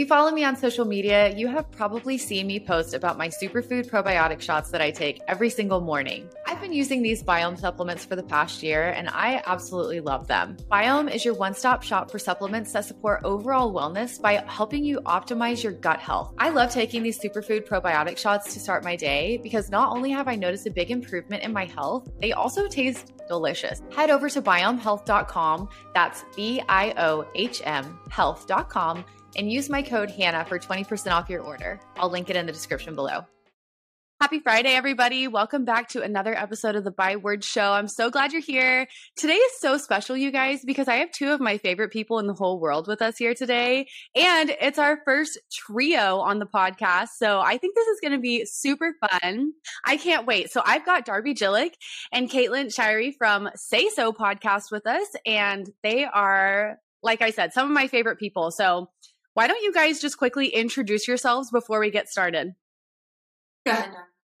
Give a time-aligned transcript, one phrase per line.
[0.00, 3.88] you follow me on social media, you have probably seen me post about my superfood
[3.88, 6.26] probiotic shots that I take every single morning.
[6.46, 10.56] I've been using these Biohm supplements for the past year and I absolutely love them.
[10.72, 15.00] Biohm is your one stop shop for supplements that support overall wellness by helping you
[15.00, 16.32] optimize your gut health.
[16.38, 20.28] I love taking these superfood probiotic shots to start my day because not only have
[20.28, 23.82] I noticed a big improvement in my health, they also taste delicious.
[23.94, 29.04] Head over to biohmhealth.com, that's B I O H M health.com
[29.36, 31.80] and use my code Hannah for 20% off your order.
[31.96, 33.24] I'll link it in the description below.
[34.20, 35.28] Happy Friday, everybody.
[35.28, 37.72] Welcome back to another episode of the By Word Show.
[37.72, 38.86] I'm so glad you're here.
[39.16, 42.26] Today is so special, you guys, because I have two of my favorite people in
[42.26, 43.86] the whole world with us here today.
[44.14, 47.08] And it's our first trio on the podcast.
[47.16, 49.52] So I think this is going to be super fun.
[49.86, 50.50] I can't wait.
[50.50, 51.72] So I've got Darby Gillick
[52.12, 55.08] and Caitlin Shirey from Say So podcast with us.
[55.24, 58.50] And they are, like I said, some of my favorite people.
[58.50, 58.90] So
[59.34, 62.54] why don't you guys just quickly introduce yourselves before we get started?
[63.66, 63.90] Go ahead.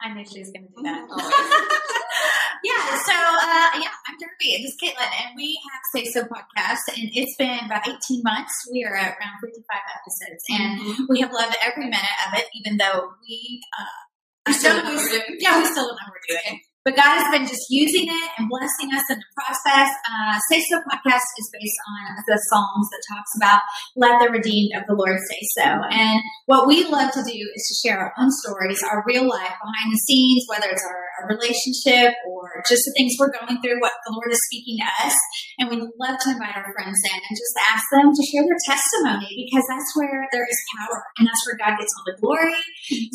[0.02, 1.04] I knew she was going to do that.
[2.64, 6.22] yeah, so uh, yeah, I'm Darby and this is Caitlin, and we have Say So
[6.22, 8.52] podcast, and it's been about 18 months.
[8.72, 9.60] We are at around 55
[10.00, 11.04] episodes, and mm-hmm.
[11.08, 14.00] we have loved every minute of it, even though we uh,
[14.46, 15.02] we still don't know.
[15.38, 16.60] Yeah, we still don't know what we're doing.
[16.84, 19.92] But God has been just using it and blessing us in the process.
[20.08, 23.60] Uh, say So podcast is based on the Psalms that talks about
[23.96, 25.68] let the redeemed of the Lord say so.
[25.92, 29.52] And what we love to do is to share our own stories, our real life
[29.60, 33.80] behind the scenes, whether it's our, our relationship or just the things we're going through,
[33.80, 35.16] what the Lord is speaking to us.
[35.60, 38.62] And we love to invite our friends in and just ask them to share their
[38.64, 42.56] testimony because that's where there is power and that's where God gets all the glory.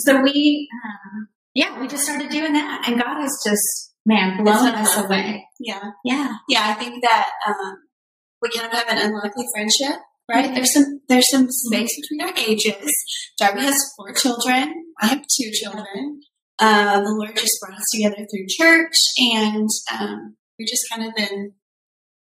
[0.05, 4.75] So we, um, yeah, we just started doing that, and God has just man blown
[4.75, 5.47] us away.
[5.59, 6.67] Yeah, yeah, yeah.
[6.67, 7.77] I think that um,
[8.41, 10.45] we kind of have an unlikely friendship, right?
[10.45, 10.53] Mm-hmm.
[10.53, 12.93] There's some there's some space between our ages.
[13.39, 14.73] Darby has four children.
[15.01, 16.19] I have two children.
[16.59, 21.15] Uh, the Lord just brought us together through church, and um, we've just kind of
[21.15, 21.53] been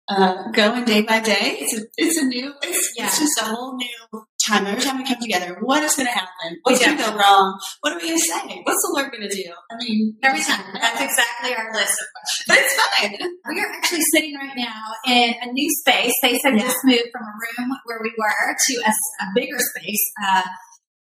[0.09, 1.59] uh, going day by day.
[1.61, 3.07] It's a it's a new it's, yeah.
[3.07, 4.67] it's just a whole new time.
[4.67, 6.59] Every time we come together, what is going to happen?
[6.63, 6.95] What's yeah.
[6.95, 7.59] going to go wrong?
[7.81, 8.61] What are we going to say?
[8.65, 9.51] What's the Lord going to do?
[9.71, 10.65] I mean, every time.
[10.75, 12.47] That's exactly our list of questions.
[12.49, 13.17] But it's fine.
[13.55, 16.13] We are actually sitting right now in a new space.
[16.23, 16.65] They said yeah.
[16.65, 20.05] just moved from a room where we were to a, a bigger space.
[20.23, 20.43] Uh,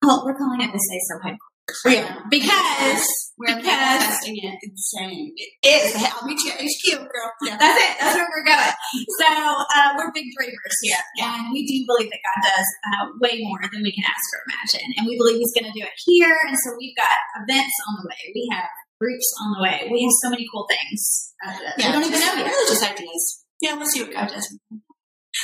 [0.03, 1.50] oh, we're calling it the Say So headquarters.
[1.85, 2.19] Yeah.
[2.29, 3.05] Because
[3.37, 5.33] we're manifesting it insane.
[5.37, 5.95] It is.
[5.97, 7.31] I'll meet you at HQ, girl.
[7.41, 7.57] Yeah.
[7.57, 7.93] That's it.
[7.99, 8.75] That's where we're going.
[9.19, 11.01] So uh, we're big dreamers here.
[11.17, 11.35] Yeah.
[11.39, 14.41] And we do believe that God does uh, way more than we can ask or
[14.49, 14.93] imagine.
[14.97, 16.35] And we believe He's going to do it here.
[16.47, 18.21] And so we've got events on the way.
[18.35, 19.89] We have groups on the way.
[19.91, 21.33] We have so many cool things.
[21.41, 22.45] Uh, yeah, we don't even know yet.
[22.45, 23.43] Really just ideas.
[23.61, 24.45] Yeah, we'll see what God does.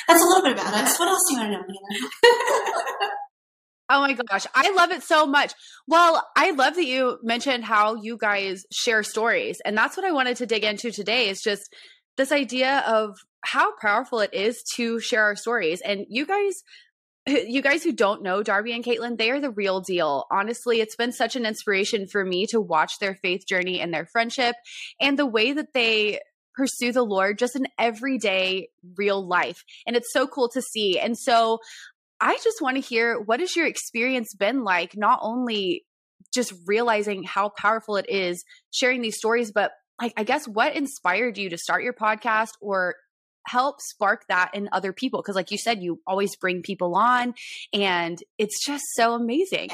[0.07, 0.99] That's a little bit about us.
[0.99, 3.09] What else do you want to know?
[3.89, 5.53] Oh my gosh, I love it so much.
[5.87, 9.61] Well, I love that you mentioned how you guys share stories.
[9.63, 11.73] And that's what I wanted to dig into today is just
[12.17, 13.15] this idea of
[13.45, 15.81] how powerful it is to share our stories.
[15.81, 16.53] And you guys
[17.27, 20.25] you guys who don't know Darby and Caitlin, they are the real deal.
[20.31, 24.05] Honestly, it's been such an inspiration for me to watch their faith journey and their
[24.05, 24.55] friendship
[24.99, 26.19] and the way that they
[26.55, 29.63] pursue the Lord just in everyday real life.
[29.85, 30.99] And it's so cool to see.
[30.99, 31.59] And so
[32.19, 35.85] I just want to hear what has your experience been like, not only
[36.33, 41.37] just realizing how powerful it is sharing these stories, but like, I guess what inspired
[41.37, 42.95] you to start your podcast or
[43.47, 45.21] help spark that in other people?
[45.21, 47.33] Because like you said you always bring people on
[47.73, 49.69] and it's just so amazing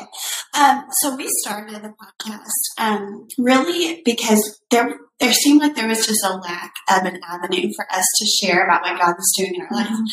[0.54, 6.06] um, so we started the podcast um, really because there there seemed like there was
[6.06, 9.56] just a lack of an avenue for us to share about what God was doing
[9.56, 9.88] in our life.
[9.88, 10.04] Mm-hmm.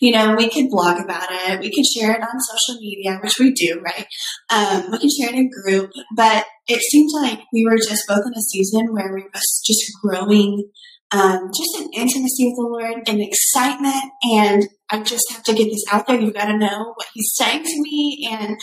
[0.00, 3.38] You know, we could blog about it, we could share it on social media, which
[3.38, 4.06] we do, right?
[4.48, 8.24] Um, we can share it in group, but it seemed like we were just both
[8.24, 10.70] in a season where we was just growing
[11.12, 14.12] um, just an intimacy with the Lord and excitement.
[14.22, 16.20] And I just have to get this out there.
[16.20, 18.28] You've got to know what He's saying to me.
[18.30, 18.60] And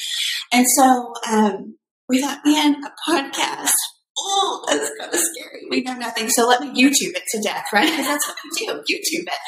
[0.52, 1.78] and so um,
[2.10, 3.74] we thought, man, a podcast.
[4.20, 5.68] Oh, that's kind of scary.
[5.70, 7.88] We know nothing, so let me YouTube it to death, right?
[7.88, 9.40] Because that's what we do, YouTube it.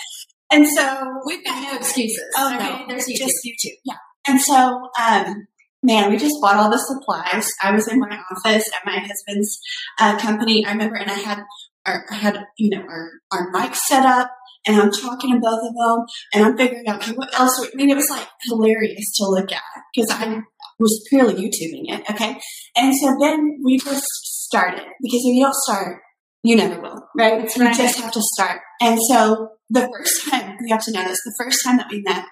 [0.52, 2.24] And so we've got no excuses.
[2.38, 2.70] Oh okay?
[2.70, 3.18] no, there's YouTube.
[3.18, 3.78] just YouTube.
[3.84, 3.96] Yeah.
[4.28, 5.48] And so, um,
[5.82, 7.48] man, we just bought all the supplies.
[7.64, 9.60] I was in my office at my husband's
[10.00, 10.66] uh, company.
[10.66, 11.44] I remember, and I had
[11.90, 14.32] our, I had, you know, our, our mic set up
[14.66, 17.60] and I'm talking to both of them and I'm figuring out, okay, what else?
[17.62, 19.62] I mean, it was like hilarious to look at
[19.94, 20.42] because I
[20.80, 22.10] was purely YouTubing it.
[22.10, 22.40] Okay.
[22.76, 24.06] And so then we just
[24.46, 26.02] started because if you don't start,
[26.44, 27.40] you never will, right?
[27.40, 27.72] That's right.
[27.72, 28.62] You just have to start.
[28.82, 32.26] And so the first time, we have to notice, the first time that we met,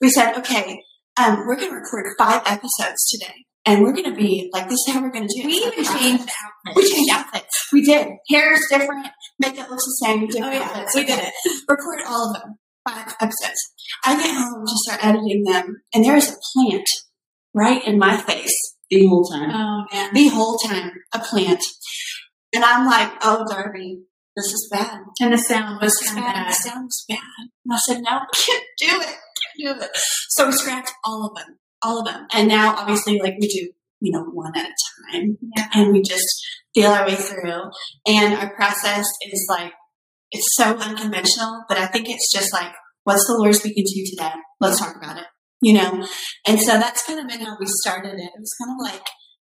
[0.00, 0.82] we said, okay,
[1.18, 3.44] um, we're going to record five episodes today.
[3.66, 5.46] And we're going to be like, this is how we're going to do it.
[5.46, 6.76] We even changed the outfits.
[6.76, 7.68] We changed outfits.
[7.72, 8.08] We did.
[8.30, 9.06] Hair is different.
[9.38, 10.22] Makeup looks the same.
[10.24, 10.64] Oh, different Oh, yeah.
[10.64, 10.94] outfits.
[10.94, 11.32] We did it.
[11.68, 12.54] Record all of them.
[12.88, 13.60] Five episodes.
[14.04, 16.88] I get home to start editing them, and there is a plant
[17.54, 18.56] right in my face
[18.88, 19.50] the whole time.
[19.52, 20.14] Oh, man.
[20.14, 21.62] The whole time, a plant.
[22.54, 24.00] And I'm like, oh, Darby,
[24.34, 25.00] this is bad.
[25.20, 26.48] And the sound was This is kind bad.
[26.48, 27.18] The sound was bad.
[27.66, 29.06] And I said, no, I can't do it.
[29.06, 29.90] Can't do it.
[30.30, 31.58] So we scratched all of them.
[31.82, 32.26] All of them.
[32.32, 35.38] And now, obviously, like we do, you know, one at a time.
[35.56, 35.66] Yeah.
[35.74, 36.26] And we just
[36.74, 37.62] feel our way through.
[38.06, 39.72] And our process is like,
[40.30, 42.72] it's so unconventional, but I think it's just like,
[43.04, 44.32] what's the Lord speaking to you today?
[44.60, 45.26] Let's talk about it.
[45.60, 46.06] You know?
[46.46, 48.30] And so that's kind of been how we started it.
[48.34, 49.06] It was kind of like,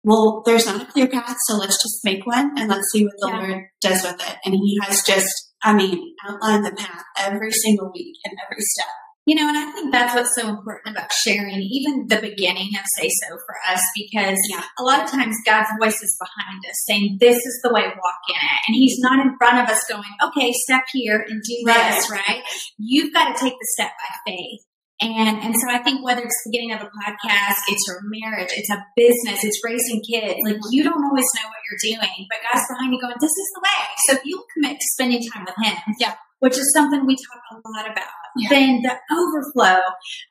[0.05, 3.15] well, there's not a clear path, so let's just make one and let's see what
[3.19, 3.41] the Yeah.
[3.41, 4.37] Lord does with it.
[4.45, 8.87] And He has just, I mean, outlined the path every single week and every step.
[9.29, 12.85] You know, and I think that's what's so important about sharing, even the beginning of
[12.97, 14.65] Say So for us, because Yeah.
[14.81, 18.23] a lot of times God's voice is behind us saying, This is the way, walk
[18.33, 18.61] in it.
[18.67, 22.41] And He's not in front of us going, Okay, step here and do this, right?
[22.79, 24.65] You've got to take the step by faith.
[25.01, 28.49] And and so I think whether it's the beginning of a podcast, it's your marriage,
[28.57, 32.39] it's a business, it's raising kids, like you don't always know what you're doing, but
[32.49, 33.85] God's behind you going, This is the way.
[34.09, 36.15] So if you'll commit to spending time with him, Yeah.
[36.41, 38.49] which is something we talk a lot about, Yeah.
[38.51, 39.81] then the overflow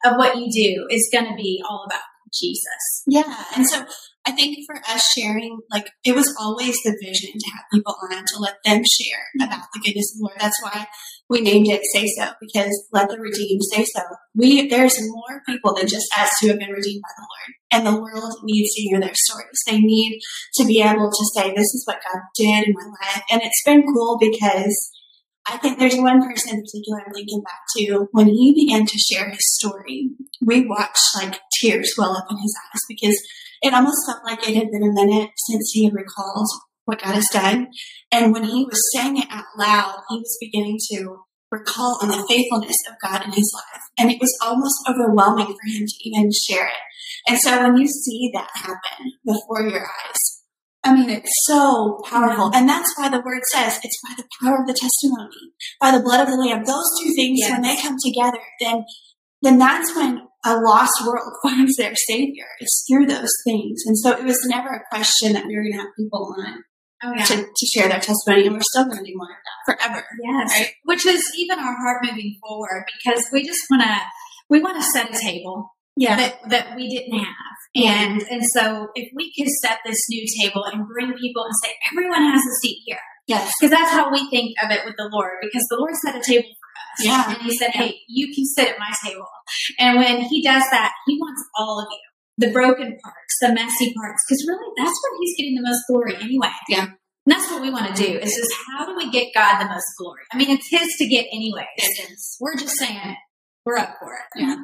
[0.05, 2.01] of what you do is gonna be all about
[2.33, 3.03] Jesus.
[3.07, 3.43] Yeah.
[3.55, 3.85] And so
[4.25, 8.25] I think for us sharing, like, it was always the vision to have people on
[8.25, 9.47] to let them share mm-hmm.
[9.47, 10.37] about the goodness of the Lord.
[10.39, 10.87] That's why
[11.29, 14.01] we named it Say So, because let the redeemed say so.
[14.35, 17.53] We, there's more people than just us who have been redeemed by the Lord.
[17.71, 19.61] And the world needs to hear their stories.
[19.65, 20.19] They need
[20.55, 23.23] to be able to say, this is what God did in my life.
[23.31, 24.91] And it's been cool because
[25.49, 28.97] I think there's one person in particular I'm thinking back to when he began to
[28.97, 30.09] share his story.
[30.45, 33.21] We watched like tears well up in his eyes because
[33.61, 36.47] it almost felt like it had been a minute since he had recalled
[36.85, 37.67] what God has done.
[38.11, 41.19] And when he was saying it out loud, he was beginning to
[41.51, 43.81] recall on the faithfulness of God in his life.
[43.97, 46.81] And it was almost overwhelming for him to even share it.
[47.27, 50.36] And so when you see that happen before your eyes,
[50.87, 52.51] I mean, it's so powerful.
[52.53, 55.99] And that's why the word says it's by the power of the testimony, by the
[56.03, 56.63] blood of the Lamb.
[56.63, 58.85] Those two things, when they come together, then
[59.41, 62.45] then that's when a lost world finds their savior.
[62.59, 63.83] It's through those things.
[63.85, 66.63] And so it was never a question that we were going to have people on
[67.03, 68.47] Oh to, to share their testimony.
[68.47, 70.03] And we're still going to do more of that forever.
[70.23, 70.51] Yes.
[70.51, 70.71] Right.
[70.85, 73.97] Which is even our heart moving forward because we just want to,
[74.49, 76.17] we want to set a table Yeah.
[76.17, 77.56] that, that we didn't have.
[77.77, 81.73] And, and so if we could set this new table and bring people and say,
[81.91, 82.99] everyone has a seat here.
[83.27, 83.51] Yes.
[83.59, 86.23] Because that's how we think of it with the Lord because the Lord set a
[86.23, 87.05] table for us.
[87.05, 87.33] Yeah.
[87.33, 89.27] And he said, hey, you can sit at my table.
[89.79, 91.99] And when he does that, he wants all of you.
[92.39, 96.15] The broken parts, the messy parts, because really that's where he's getting the most glory
[96.21, 96.51] anyway.
[96.69, 96.85] Yeah.
[96.85, 98.19] And that's what we want to do.
[98.19, 100.21] Is just how do we get God the most glory?
[100.31, 101.65] I mean, it's his to get anyways.
[101.77, 102.37] It is.
[102.39, 103.17] We're just saying
[103.65, 104.41] we're up for it.
[104.41, 104.55] Yeah.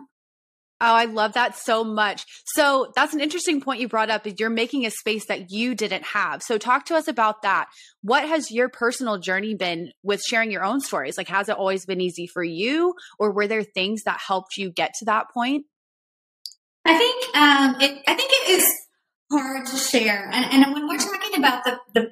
[0.82, 2.26] Oh, I love that so much.
[2.46, 5.76] So that's an interesting point you brought up is you're making a space that you
[5.76, 6.44] didn't have.
[6.44, 7.68] So talk to us about that.
[8.02, 11.18] What has your personal journey been with sharing your own stories?
[11.18, 14.72] Like has it always been easy for you or were there things that helped you
[14.72, 15.66] get to that point?
[16.86, 18.04] I think um, it.
[18.08, 18.68] I think it is
[19.32, 22.12] hard to share, and, and when we're talking about the the,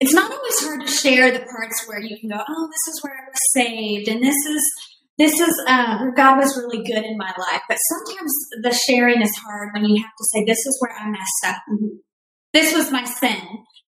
[0.00, 3.00] it's not always hard to share the parts where you can go, oh, this is
[3.02, 4.74] where I was saved, and this is
[5.18, 7.62] this is where God was really good in my life.
[7.68, 11.08] But sometimes the sharing is hard when you have to say, this is where I
[11.10, 11.62] messed up.
[11.70, 11.96] Mm-hmm.
[12.52, 13.40] This was my sin.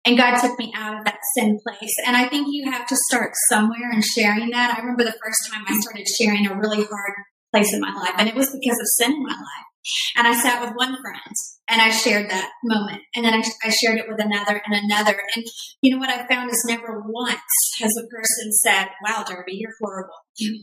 [0.04, 1.94] And God took me out of that sin place.
[2.08, 4.75] And I think you have to start somewhere and sharing that.
[4.75, 7.13] I remember the first time I started sharing a really hard
[7.51, 9.68] place in my life, and it was because of sin in my life.
[10.16, 11.36] And I sat with one friend
[11.72, 13.01] and I shared that moment.
[13.16, 15.18] And then I, I shared it with another and another.
[15.36, 15.46] And
[15.82, 17.40] you know what I found is never once
[17.80, 20.12] has a person said, Wow, Darby, you're horrible.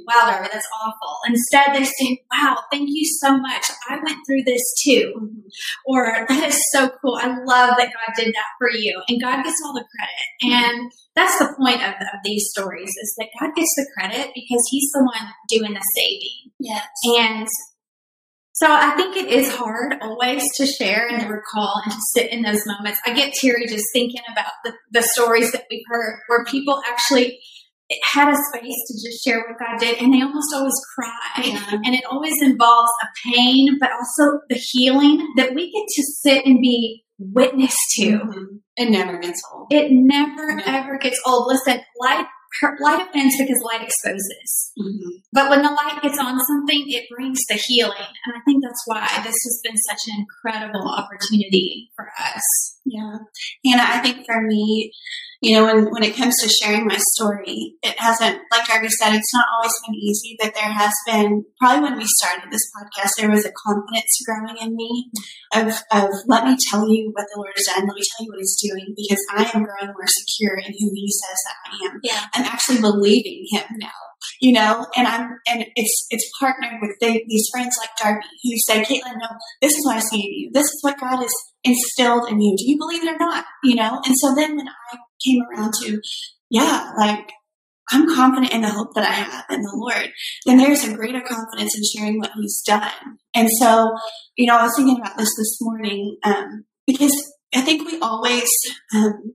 [0.06, 1.16] Wow, Darby, that's awful.
[1.26, 3.64] Instead, they say, Wow, thank you so much.
[3.88, 5.14] I went through this too.
[5.86, 7.16] Or that is so cool.
[7.16, 9.00] I love that God did that for you.
[9.08, 10.54] And God gets all the credit.
[10.54, 14.68] And that's the point of, of these stories is that God gets the credit because
[14.70, 16.52] He's the one doing the saving.
[16.60, 16.86] Yes.
[17.16, 17.48] And
[18.60, 22.32] so I think it is hard always to share and to recall and to sit
[22.32, 22.98] in those moments.
[23.06, 27.38] I get teary just thinking about the, the stories that we've heard where people actually
[28.12, 31.42] had a space to just share what God did and they almost always cry.
[31.44, 31.70] Yeah.
[31.84, 36.44] And it always involves a pain, but also the healing that we get to sit
[36.44, 38.18] and be witness to.
[38.18, 38.44] Mhm.
[38.76, 39.68] It never gets old.
[39.70, 40.62] It never No.
[40.66, 41.46] ever gets old.
[41.48, 42.26] Listen, light
[42.80, 44.72] light offends because light exposes.
[44.78, 45.22] Mhm.
[45.32, 48.12] But when the light gets on something, it brings the healing.
[48.24, 52.77] And I think that's why this has been such an incredible opportunity for us.
[52.90, 53.18] Yeah.
[53.64, 54.92] And I think for me,
[55.40, 59.14] you know, when, when it comes to sharing my story, it hasn't, like Darby said,
[59.14, 63.10] it's not always been easy, but there has been, probably when we started this podcast,
[63.16, 65.10] there was a confidence growing in me
[65.54, 68.32] of, of let me tell you what the Lord has done, let me tell you
[68.32, 71.86] what He's doing, because I am growing more secure in who He says that I
[71.86, 72.00] am.
[72.02, 72.24] Yeah.
[72.34, 74.07] I'm actually believing Him now
[74.40, 78.82] you know, and I'm, and it's, it's partnered with these friends like Darby who say,
[78.82, 79.28] Caitlin, no,
[79.60, 80.50] this is what I see in you.
[80.52, 81.34] This is what God has
[81.64, 82.56] instilled in you.
[82.56, 83.44] Do you believe it or not?
[83.62, 84.00] You know?
[84.04, 86.00] And so then when I came around to,
[86.50, 87.32] yeah, like,
[87.90, 90.10] I'm confident in the hope that I have in the Lord,
[90.44, 92.90] then there's a greater confidence in sharing what He's done.
[93.34, 93.94] And so,
[94.36, 97.14] you know, I was thinking about this this morning um, because
[97.54, 98.48] I think we always
[98.94, 99.34] um,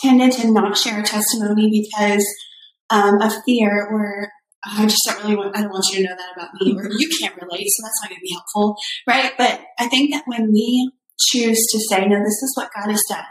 [0.00, 2.26] tended to not share a testimony because
[2.90, 4.28] um, of fear or
[4.66, 6.76] oh, I just don't really want, I don't want you to know that about me
[6.76, 8.76] or you can't relate, so that's not going to be helpful,
[9.06, 9.32] right?
[9.36, 13.02] But I think that when we choose to say, no, this is what God has
[13.08, 13.24] done,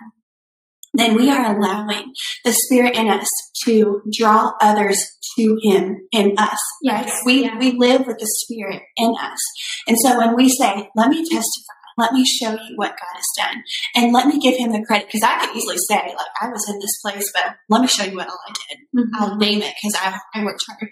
[0.93, 2.13] then we are allowing
[2.45, 3.27] the Spirit in us
[3.65, 5.03] to draw others
[5.37, 6.59] to Him in us.
[6.83, 7.05] Yes.
[7.05, 7.13] Right?
[7.25, 7.57] We, Yeah.
[7.57, 9.39] we live with the Spirit in us.
[9.87, 13.25] And so when we say, let me testify, let me show you what God has
[13.37, 13.63] done,
[13.95, 16.67] and let me give Him the credit, because I could easily say, like, I was
[16.69, 18.79] in this place, but let me show you what all I did.
[18.95, 19.15] Mm-hmm.
[19.15, 20.89] I'll name it because I, I worked hard.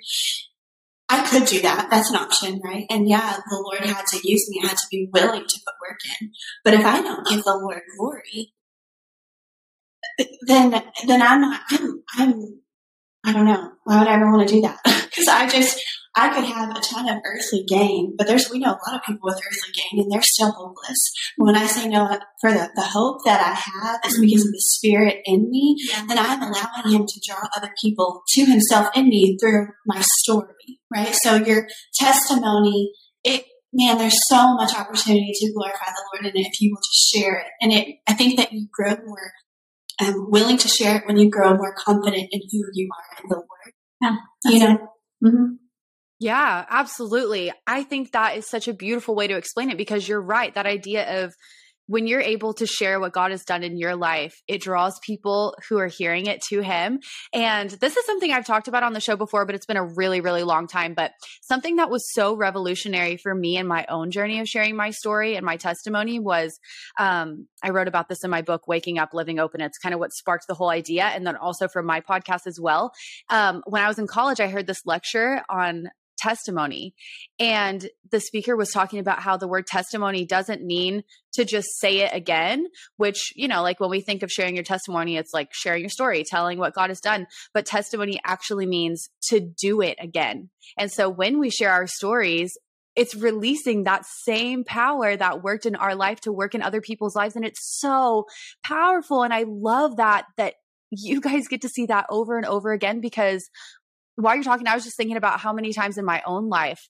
[1.09, 1.89] I could do that.
[1.91, 2.85] That's an option, right?
[2.89, 4.61] And yeah, the Lord had to use me.
[4.63, 6.31] I had to be willing to put work in.
[6.63, 8.53] But if I don't give the Lord glory,
[10.47, 10.71] then
[11.05, 11.61] then I'm not.
[11.69, 12.03] I'm.
[12.17, 12.61] I'm.
[13.25, 13.71] I don't know.
[13.83, 14.79] Why would I ever want to do that?
[15.11, 15.83] Because I just
[16.15, 19.03] I could have a ton of earthly gain, but there's we know a lot of
[19.05, 20.99] people with earthly gain and they're still hopeless.
[21.37, 24.59] When I say no for the, the hope that I have is because of the
[24.59, 26.05] Spirit in me, Yeah.
[26.07, 30.79] then I'm allowing him to draw other people to himself in me through my story,
[30.93, 31.15] right?
[31.15, 32.91] So your testimony,
[33.23, 36.81] it, man, there's so much opportunity to glorify the Lord in it if you will
[36.81, 37.47] just share it.
[37.61, 39.31] And it, I think that you grow more
[40.01, 43.29] um, willing to share it when you grow more confident in who you are in
[43.29, 43.47] the Lord.
[44.01, 44.17] Yeah,
[44.51, 44.87] you know,
[45.23, 45.57] Mhm.
[46.21, 47.51] Yeah, absolutely.
[47.65, 50.53] I think that is such a beautiful way to explain it because you're right.
[50.53, 51.33] That idea of
[51.87, 55.55] when you're able to share what God has done in your life, it draws people
[55.67, 56.99] who are hearing it to Him.
[57.33, 59.93] And this is something I've talked about on the show before, but it's been a
[59.95, 60.93] really, really long time.
[60.93, 61.11] But
[61.41, 65.35] something that was so revolutionary for me in my own journey of sharing my story
[65.35, 66.59] and my testimony was
[66.99, 69.59] um, I wrote about this in my book, Waking Up, Living Open.
[69.59, 71.05] It's kind of what sparked the whole idea.
[71.05, 72.91] And then also from my podcast as well.
[73.31, 75.89] Um, when I was in college, I heard this lecture on
[76.21, 76.93] testimony.
[77.39, 81.99] And the speaker was talking about how the word testimony doesn't mean to just say
[81.99, 85.49] it again, which, you know, like when we think of sharing your testimony, it's like
[85.53, 87.27] sharing your story, telling what God has done.
[87.53, 90.49] But testimony actually means to do it again.
[90.77, 92.51] And so when we share our stories,
[92.95, 97.15] it's releasing that same power that worked in our life to work in other people's
[97.15, 97.35] lives.
[97.35, 98.25] And it's so
[98.65, 99.23] powerful.
[99.23, 100.55] And I love that, that
[100.91, 103.49] you guys get to see that over and over again because
[104.23, 106.81] while you're talking, I was just thinking about how many times in my own life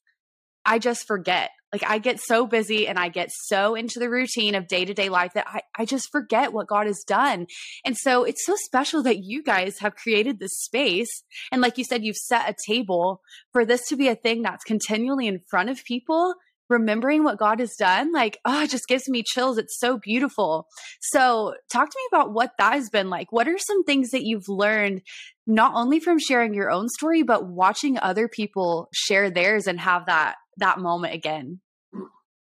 [0.66, 1.52] I just forget.
[1.72, 4.94] Like I get so busy and I get so into the routine of day to
[4.94, 7.48] day life that I, I just forget what God has done.
[7.86, 11.24] And so it's so special that you guys have created this space.
[11.52, 13.22] And like you said, you've set a table
[13.54, 16.36] for this to be a thing that's continually in front of people,
[16.72, 18.12] remembering what God has done.
[18.12, 19.58] Like, oh, it just gives me chills.
[19.58, 20.68] It's so beautiful.
[21.02, 23.32] So talk to me about what that has been like.
[23.32, 25.02] What are some things that you've learned
[25.46, 30.06] not only from sharing your own story, but watching other people share theirs and have
[30.08, 31.60] that that moment again?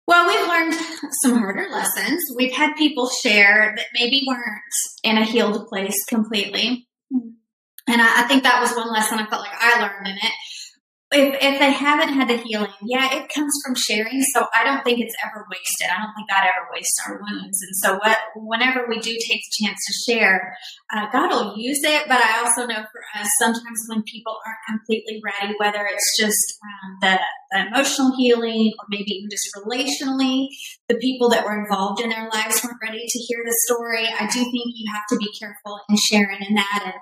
[0.07, 0.73] Well, we've learned
[1.23, 2.21] some harder lessons.
[2.35, 4.61] We've had people share that maybe weren't
[5.03, 6.87] in a healed place completely.
[7.13, 7.29] Hmm.
[7.87, 10.33] And I, I think that was one lesson I felt like I learned in it.
[11.13, 14.21] If, if they haven't had the healing, yeah, it comes from sharing.
[14.33, 15.89] So I don't think it's ever wasted.
[15.91, 17.59] I don't think God ever wastes our wounds.
[17.61, 20.55] And so what, whenever we do take the chance to share,
[20.95, 22.07] uh, God will use it.
[22.07, 26.57] But I also know for us, sometimes when people aren't completely ready, whether it's just
[26.63, 27.19] um, the,
[27.51, 30.47] the emotional healing or maybe even just relationally,
[30.87, 34.07] the people that were involved in their lives weren't ready to hear the story.
[34.07, 36.93] I do think you have to be careful in sharing in that.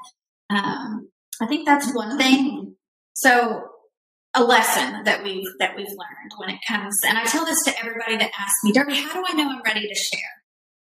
[0.49, 2.75] And um, I think that's one thing.
[3.13, 3.65] So
[4.33, 7.79] a lesson that we've that we've learned when it comes, and I tell this to
[7.79, 10.29] everybody that asks me, Darby, how do I know I'm ready to share?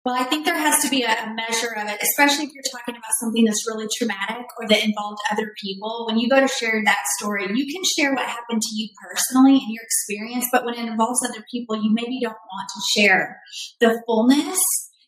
[0.05, 2.63] Well, I think there has to be a, a measure of it, especially if you're
[2.69, 6.05] talking about something that's really traumatic or that involved other people.
[6.07, 9.53] When you go to share that story, you can share what happened to you personally
[9.53, 13.39] and your experience, but when it involves other people, you maybe don't want to share
[13.79, 14.59] the fullness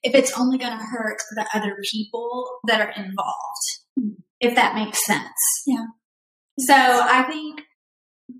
[0.01, 5.05] if it's only going to hurt the other people that are involved, if that makes
[5.05, 5.27] sense.
[5.67, 5.88] Yeah.
[6.60, 7.63] So I think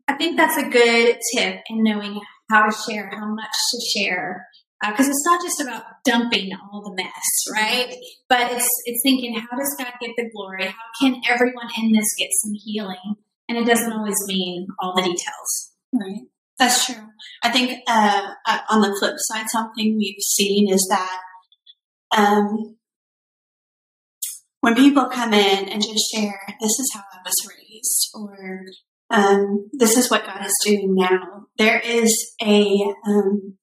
[0.08, 4.48] I think that's a good tip in knowing how to share, how much to share.
[4.82, 7.96] Because uh, it's not just about dumping all the mess, right?
[8.30, 10.66] But it's it's thinking, how does God get the glory?
[10.66, 13.16] How can everyone in this get some healing?
[13.48, 15.72] And it doesn't always mean all the details.
[15.94, 16.22] Right.
[16.60, 17.04] That's true.
[17.44, 21.20] I think uh, uh on the flip side, something we've seen is that
[22.16, 22.76] um,
[24.62, 28.66] when people come in and just share, this is how I was raised, or
[29.10, 33.58] um, this is what God is doing now, there is a um,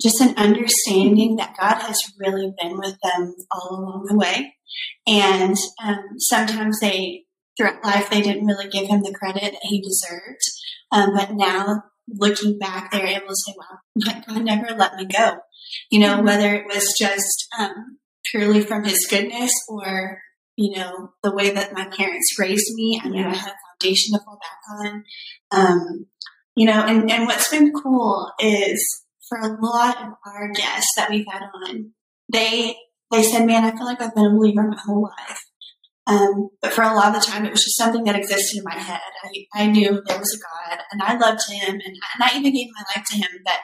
[0.00, 4.54] just an understanding that God has really been with them all along the way.
[5.06, 7.24] And um, sometimes they,
[7.56, 10.40] throughout life, they didn't really give him the credit that he deserved.
[10.90, 15.36] Um, but now, looking back, they're able to say, wow, God never let me go.
[15.90, 16.26] You know, mm-hmm.
[16.26, 17.98] whether it was just um,
[18.30, 20.18] purely from his goodness or,
[20.60, 24.12] you know, the way that my parents raised me, I knew I had a foundation
[24.12, 25.04] to fall back on.
[25.52, 26.06] Um,
[26.54, 31.08] you know, and, and what's been cool is for a lot of our guests that
[31.08, 31.92] we've had on,
[32.30, 32.76] they
[33.10, 35.40] they said, "Man, I feel like I've been a believer my whole life."
[36.06, 38.64] Um, but for a lot of the time, it was just something that existed in
[38.64, 39.00] my head.
[39.24, 42.52] I, I knew there was a God, and I loved Him, and, and I even
[42.52, 43.30] gave my life to Him.
[43.46, 43.60] But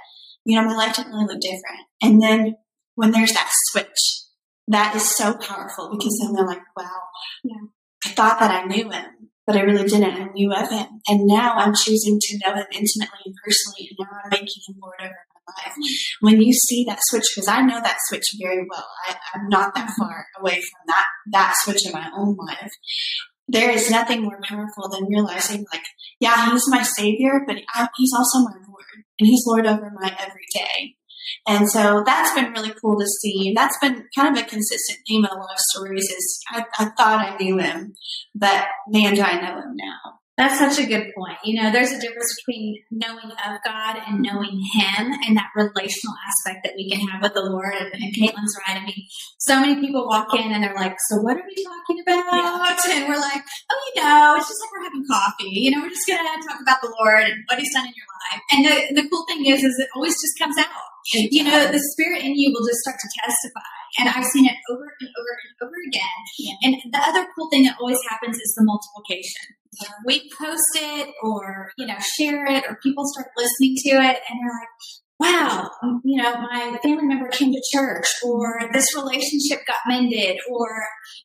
[0.46, 1.84] you know, my life didn't really look different.
[2.00, 2.56] And then
[2.94, 4.25] when there's that switch,
[4.68, 7.00] that is so powerful because then they're like, "Wow,
[7.44, 7.66] yeah,
[8.04, 10.20] I thought that I knew Him, but I really didn't.
[10.20, 13.98] I knew of Him, and now I'm choosing to know Him intimately and personally, and
[14.00, 15.14] now I'm making Him Lord over
[15.46, 15.74] my life.
[16.20, 19.74] When you see that switch, because I know that switch very well, I, I'm not
[19.74, 20.02] that mm-hmm.
[20.02, 22.72] far away from that that switch in my own life.
[23.48, 25.84] There is nothing more powerful than realizing, like,
[26.18, 27.56] yeah, he's my savior, but
[27.96, 30.96] he's also my Lord, and he's Lord over my every day.
[31.46, 33.52] And so that's been really cool to see.
[33.54, 36.84] That's been kind of a consistent theme in a lot of stories is I, I
[36.86, 37.94] thought I knew him,
[38.34, 40.20] but man, do I know him now.
[40.36, 41.38] That's such a good point.
[41.44, 46.14] You know, there's a difference between knowing of God and knowing Him and that relational
[46.28, 47.72] aspect that we can have with the Lord.
[47.72, 48.76] And, and Caitlin's right.
[48.76, 49.06] I mean,
[49.38, 52.78] so many people walk in and they're like, So what are we talking about?
[52.90, 55.48] And we're like, Oh, you know, it's just like we're having coffee.
[55.48, 57.94] You know, we're just going to talk about the Lord and what He's done in
[57.96, 58.42] your life.
[58.52, 60.95] And the, the cool thing is, is it always just comes out.
[61.14, 63.60] You know, the spirit in you will just start to testify.
[63.98, 66.20] And I've seen it over and over and over again.
[66.38, 66.54] Yeah.
[66.62, 69.56] And the other cool thing that always happens is the multiplication.
[69.80, 69.88] Yeah.
[70.04, 74.40] We post it or, you know, share it or people start listening to it and
[74.40, 74.68] they're like,
[75.18, 80.36] wow, um, you know, my family member came to church or this relationship got mended
[80.50, 80.68] or,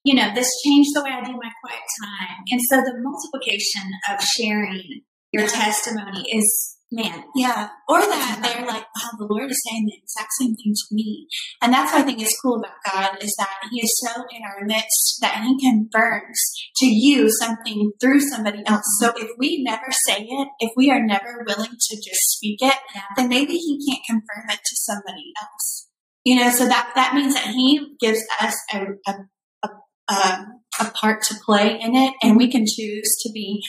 [0.04, 2.44] you know, this changed the way I do my quiet time.
[2.52, 5.02] And so the multiplication of sharing
[5.34, 7.24] your testimony is man.
[7.36, 7.70] Yeah.
[7.88, 11.28] Or that they're like, wow, the Lord is saying the exact same thing to me.
[11.62, 14.42] And that's what I think is cool about God is that He is so in
[14.44, 16.40] our midst that He confirms
[16.78, 18.86] to you something through somebody else.
[19.00, 22.78] So if we never say it, if we are never willing to just speak it,
[23.16, 25.88] then maybe He can't confirm it to somebody else.
[26.24, 29.14] You know, so that, that means that He gives us a, a,
[29.64, 29.70] a,
[30.10, 30.46] a
[30.80, 33.62] a part to play in it, and we can choose to be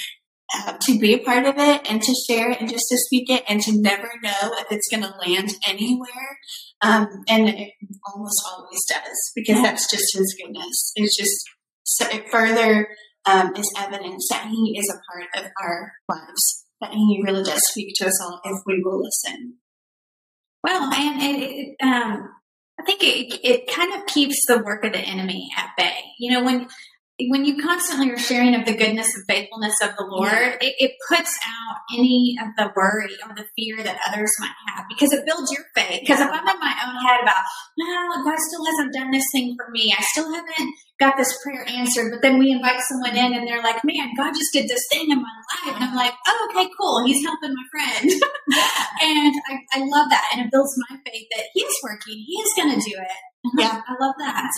[0.55, 3.31] uh, to be a part of it and to share it and just to speak
[3.31, 6.39] it and to never know if it's going to land anywhere.
[6.83, 7.73] Um, and it
[8.07, 9.63] almost always does because yeah.
[9.63, 10.93] that's just his goodness.
[10.97, 11.49] It's just
[11.85, 12.89] so it further
[13.25, 17.63] um, is evidence that he is a part of our lives, that he really does
[17.69, 19.59] speak to us all if we will listen.
[20.65, 22.29] Well, and it, it um,
[22.81, 25.99] I think it, it kind of keeps the work of the enemy at bay.
[26.19, 26.69] You know, when
[27.31, 30.57] when you constantly are sharing of the goodness and faithfulness of the Lord, yeah.
[30.61, 34.85] it, it, puts out any of the worry or the fear that others might have
[34.89, 36.01] because it builds your faith.
[36.01, 37.43] Because if I'm in my own head about,
[37.77, 41.65] no, God still hasn't done this thing for me, I still haven't got this prayer
[41.69, 44.87] answered, but then we invite someone in and they're like, man, God just did this
[44.91, 45.35] thing in my
[45.67, 45.75] life.
[45.75, 47.05] And I'm like, oh, okay, cool.
[47.05, 48.11] He's helping my friend.
[49.03, 50.31] and I, I, love that.
[50.33, 53.59] And it builds my faith that He is working, He is going to do it.
[53.59, 54.51] Yeah, I love that.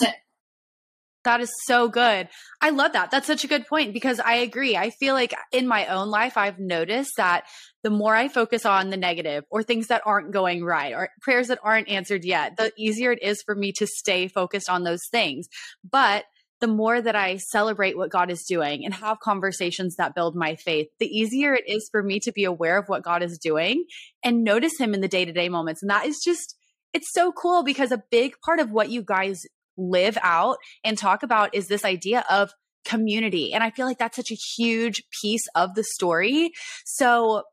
[1.25, 2.29] That is so good.
[2.61, 3.11] I love that.
[3.11, 4.77] That's such a good point because I agree.
[4.77, 7.45] I feel like in my own life, I've noticed that
[7.83, 11.47] the more I focus on the negative or things that aren't going right or prayers
[11.47, 15.01] that aren't answered yet, the easier it is for me to stay focused on those
[15.11, 15.47] things.
[15.83, 16.25] But
[16.61, 20.55] the more that I celebrate what God is doing and have conversations that build my
[20.55, 23.85] faith, the easier it is for me to be aware of what God is doing
[24.23, 25.81] and notice Him in the day to day moments.
[25.81, 26.55] And that is just,
[26.93, 29.43] it's so cool because a big part of what you guys
[29.77, 32.51] live out and talk about is this idea of
[32.85, 33.53] community.
[33.53, 36.51] And I feel like that's such a huge piece of the story.
[36.85, 37.43] So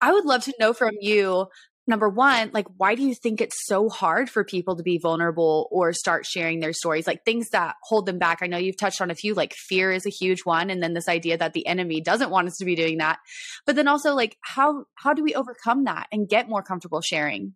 [0.00, 1.46] I would love to know from you
[1.90, 5.68] number one, like, why do you think it's so hard for people to be vulnerable
[5.70, 7.06] or start sharing their stories?
[7.06, 8.38] Like things that hold them back.
[8.40, 10.70] I know you've touched on a few, like fear is a huge one.
[10.70, 13.18] And then this idea that the enemy doesn't want us to be doing that.
[13.66, 17.54] But then also like how how do we overcome that and get more comfortable sharing?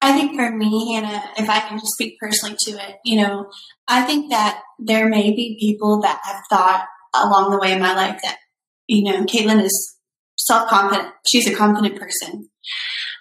[0.00, 3.50] I think for me, Hannah, if I can just speak personally to it, you know,
[3.86, 7.94] I think that there may be people that have thought along the way in my
[7.94, 8.38] life that,
[8.86, 9.96] you know, Caitlin is
[10.36, 11.12] self confident.
[11.26, 12.48] She's a confident person.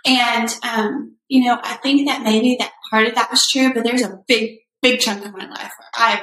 [0.06, 3.84] And, um, you know, I think that maybe that part of that was true, but
[3.84, 6.22] there's a big, big chunk of my life where I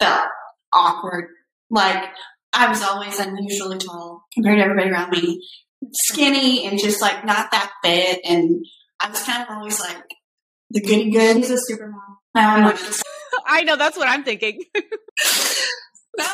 [0.00, 0.28] felt
[0.72, 1.28] awkward.
[1.70, 2.10] Like
[2.52, 5.46] I was always unusually tall compared to everybody around me,
[5.92, 8.20] skinny and just like not that fit.
[8.24, 8.64] And
[9.00, 10.04] I was kind of always like
[10.70, 11.38] the goody good.
[11.38, 12.18] She's a super mom.
[12.34, 12.74] Um,
[13.46, 14.62] I know that's what I'm thinking.
[16.18, 16.24] no,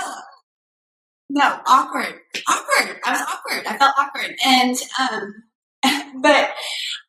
[1.31, 3.01] no, awkward, awkward.
[3.05, 3.67] I was awkward.
[3.67, 5.35] I felt awkward, and um,
[6.23, 6.51] but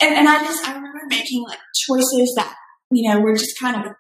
[0.02, 2.56] and, and I just I remember making like choices that
[2.92, 3.92] you know were just kind of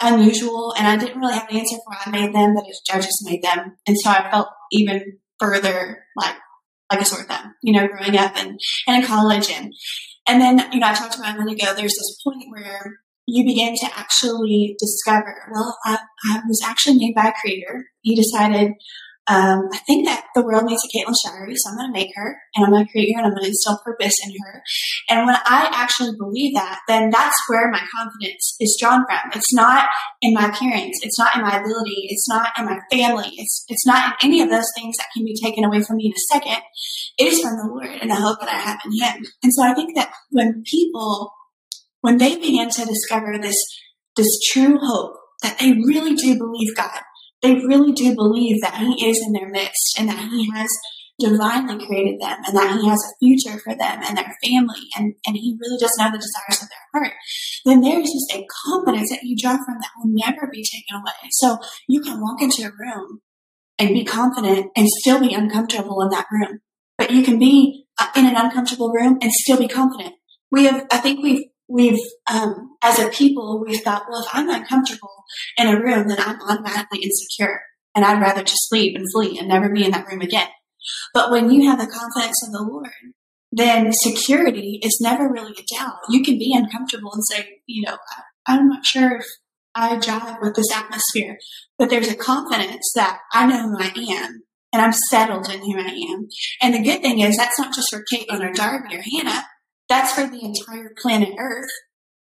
[0.00, 3.00] unusual, and I didn't really have an answer for why I made them, but I
[3.00, 6.36] just made them, and so I felt even further like
[6.90, 9.72] like a sore thumb, you know, growing up and, and in college and
[10.26, 13.44] and then, you know, I talked about a minute ago, there's this point where you
[13.44, 17.86] begin to actually discover, well, I, I was actually made by a creator.
[18.02, 18.72] He decided
[19.28, 22.12] um, I think that the world needs a Caitlin Shirey, so I'm going to make
[22.14, 24.62] her, and I'm going to create her, and I'm going to instill purpose in her.
[25.08, 29.30] And when I actually believe that, then that's where my confidence is drawn from.
[29.34, 29.88] It's not
[30.22, 33.86] in my appearance, it's not in my ability, it's not in my family, it's it's
[33.86, 36.34] not in any of those things that can be taken away from me in a
[36.34, 36.62] second.
[37.18, 39.26] It is from the Lord and the hope that I have in Him.
[39.42, 41.32] And so I think that when people,
[42.00, 43.56] when they begin to discover this
[44.16, 47.00] this true hope that they really do believe God
[47.46, 50.68] they really do believe that He is in their midst and that He has
[51.18, 55.14] divinely created them and that He has a future for them and their family and,
[55.26, 57.12] and He really does know the desires of their heart,
[57.64, 61.30] then there's just a confidence that you draw from that will never be taken away.
[61.30, 63.20] So you can walk into a room
[63.78, 66.60] and be confident and still be uncomfortable in that room.
[66.98, 70.14] But you can be uh, in an uncomfortable room and still be confident.
[70.50, 71.98] We have, I think we've we've,
[72.32, 75.24] um, as a people, we've thought, well, if I'm uncomfortable
[75.58, 77.60] in a room, then I'm automatically insecure
[77.94, 80.48] and I'd rather just leave and flee and never be in that room again.
[81.12, 82.90] But when you have the confidence of the Lord,
[83.50, 85.96] then security is never really a doubt.
[86.10, 87.96] You can be uncomfortable and say, you know,
[88.46, 89.26] I'm not sure if
[89.74, 91.38] I jive with this atmosphere,
[91.78, 95.78] but there's a confidence that I know who I am and I'm settled in who
[95.78, 96.28] I am.
[96.60, 99.44] And the good thing is that's not just for Caitlin or Darby or Hannah.
[99.88, 101.70] That's for the entire planet Earth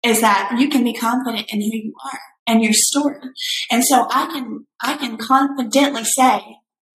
[0.04, 3.20] is that you can be confident in who you are and your story.
[3.72, 6.42] And so I can, I can confidently say,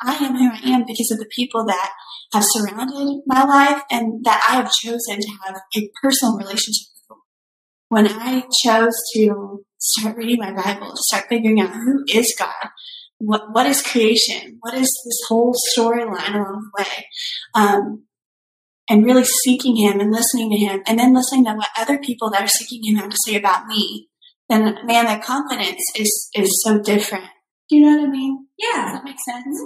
[0.03, 1.91] I am who I am because of the people that
[2.33, 7.19] have surrounded my life and that I have chosen to have a personal relationship with.
[7.89, 12.71] When I chose to start reading my Bible, to start figuring out who is God,
[13.19, 17.07] what, what is creation, what is this whole storyline along the way,
[17.55, 18.05] um,
[18.91, 22.29] and really seeking him and listening to him and then listening to what other people
[22.29, 24.09] that are seeking him have to say about me,
[24.49, 27.31] then man, that confidence is is so different.
[27.69, 28.49] Do you know what I mean?
[28.59, 28.83] Yeah.
[28.83, 29.65] Does that make sense?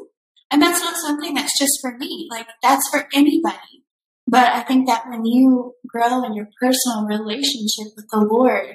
[0.50, 2.28] And that's not something that's just for me.
[2.30, 3.82] Like that's for anybody.
[4.26, 8.74] But I think that when you grow in your personal relationship with the Lord,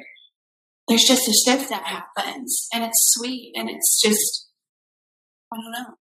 [0.87, 4.47] there's just a shift that happens and it's sweet and it's just
[5.53, 5.95] I don't know.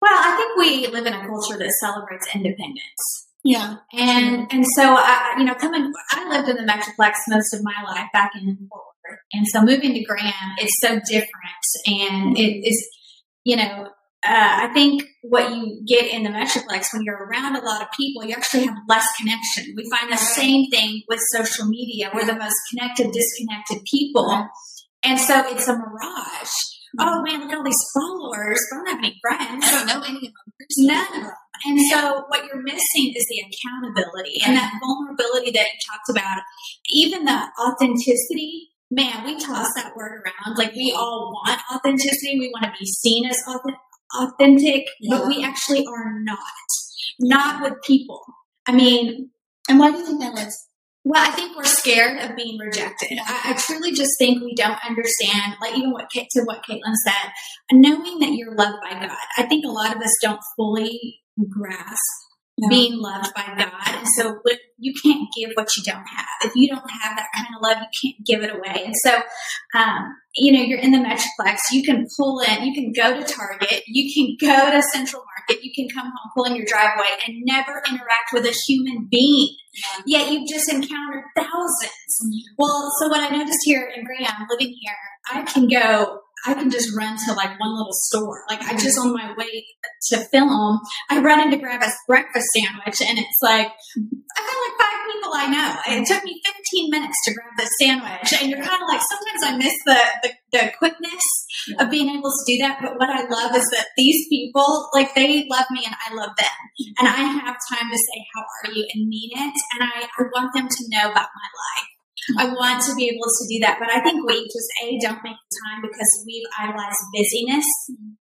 [0.00, 3.26] Well, I think we live in a culture that celebrates independence.
[3.46, 3.76] Yeah.
[3.92, 7.80] And and so I you know coming I lived in the Metroplex most of my
[7.84, 9.20] life back in Fort Worth.
[9.32, 12.88] And so moving to Graham is so different and it is
[13.44, 13.88] you know
[14.26, 17.88] uh, I think what you get in the Metroplex when you're around a lot of
[17.96, 19.72] people, you actually have less connection.
[19.76, 22.10] We find the same thing with social media.
[22.12, 24.48] We're the most connected, disconnected people.
[25.04, 26.50] And so it's a mirage.
[26.98, 28.60] Oh man, look at all these followers.
[28.72, 29.64] I don't have any friends.
[29.66, 30.66] I don't know any of them.
[30.78, 31.32] None of them.
[31.64, 36.42] And so what you're missing is the accountability and that vulnerability that you talked about,
[36.90, 38.70] even the authenticity.
[38.88, 40.56] Man, we toss that word around.
[40.56, 42.38] Like we all want authenticity.
[42.38, 43.42] We want to be seen as
[44.14, 45.18] authentic, yeah.
[45.18, 46.38] but we actually are not.
[47.18, 48.22] Not with people.
[48.66, 49.30] I mean,
[49.68, 50.65] and why do you think that is?
[51.08, 53.20] Well, I think we're scared of being rejected.
[53.24, 57.30] I, I, truly just think we don't understand, like even what to what Caitlin said,
[57.70, 59.16] knowing that you're loved by God.
[59.38, 62.00] I think a lot of us don't fully grasp
[62.56, 62.68] yeah.
[62.68, 63.94] being loved by God.
[63.96, 64.40] And so
[64.78, 66.26] you can't give what you don't have.
[66.44, 68.84] If you don't have that kind of love, you can't give it away.
[68.84, 69.20] And so,
[69.74, 73.26] um, you know, you're in the Metroplex, you can pull in, you can go to
[73.26, 77.08] Target, you can go to Central Market, you can come home, pull in your driveway
[77.26, 79.56] and never interact with a human being.
[80.06, 80.20] Yeah.
[80.24, 82.54] Yet you've just encountered 1000s mm-hmm.
[82.58, 84.94] Well, so what I noticed here in Graham, living here,
[85.32, 88.44] I can go I can just run to like one little store.
[88.48, 89.66] Like I just on my way
[90.10, 90.80] to film,
[91.10, 94.96] I run in to grab a breakfast sandwich and it's like, I feel like five
[95.12, 95.98] people I know.
[95.98, 98.40] It took me 15 minutes to grab the sandwich.
[98.40, 101.24] And you're kind of like, sometimes I miss the, the, the quickness
[101.80, 102.78] of being able to do that.
[102.80, 106.30] But what I love is that these people, like they love me and I love
[106.36, 106.56] them.
[106.98, 109.54] And I have time to say, how are you and mean it.
[109.74, 111.95] And I, I want them to know about my life.
[112.38, 113.78] I want to be able to do that.
[113.78, 117.66] But I think we just, A, don't make time because we've idolized busyness.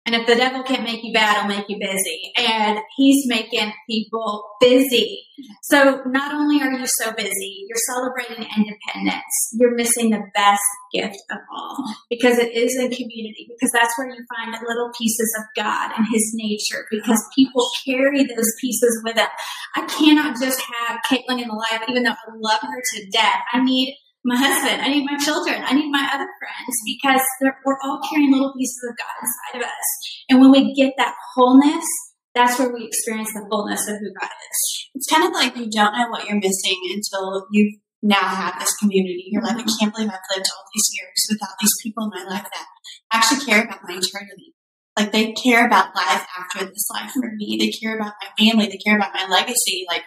[0.07, 2.33] And if the devil can't make you bad, he'll make you busy.
[2.37, 5.27] And he's making people busy.
[5.63, 9.51] So not only are you so busy, you're celebrating independence.
[9.53, 10.63] You're missing the best
[10.95, 15.37] gift of all because it is a community, because that's where you find little pieces
[15.39, 19.29] of God and his nature, because people carry those pieces with them.
[19.75, 23.41] I cannot just have Caitlin in the life, even though I love her to death.
[23.53, 27.79] I need my husband, I need my children, I need my other friends because we're
[27.85, 29.89] all carrying little pieces of God inside of us.
[30.29, 31.87] And when we get that wholeness,
[32.35, 34.89] that's where we experience the fullness of who God is.
[34.97, 38.75] It's kind of like you don't know what you're missing until you now have this
[38.77, 39.31] community.
[39.31, 39.79] You're like, I mm-hmm.
[39.79, 42.67] can't believe I've lived all these years without these people in my life that
[43.13, 44.55] actually care about my eternity.
[44.99, 47.57] Like they care about life after this life for me.
[47.61, 48.67] They care about my family.
[48.67, 49.85] They care about my legacy.
[49.89, 50.03] Like,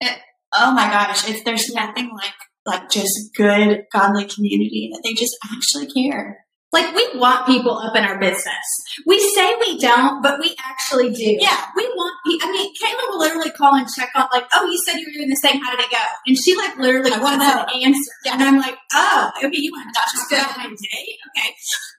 [0.00, 0.18] it,
[0.52, 2.34] oh my gosh, if there's nothing like
[2.66, 6.44] like just good godly community that they just actually care.
[6.72, 8.66] Like we want people up in our business.
[9.06, 11.38] We say we don't, but we actually do.
[11.40, 11.66] Yeah.
[11.76, 12.48] We want people.
[12.48, 15.14] I mean, Caitlin will literally call and check on, like, oh, you said you were
[15.14, 15.62] doing this thing.
[15.62, 16.02] How did it go?
[16.26, 18.12] And she like literally I wants an answer.
[18.24, 18.34] Yeah.
[18.34, 21.06] And I'm like, oh, okay, you want to talk about my day?
[21.30, 21.50] Okay.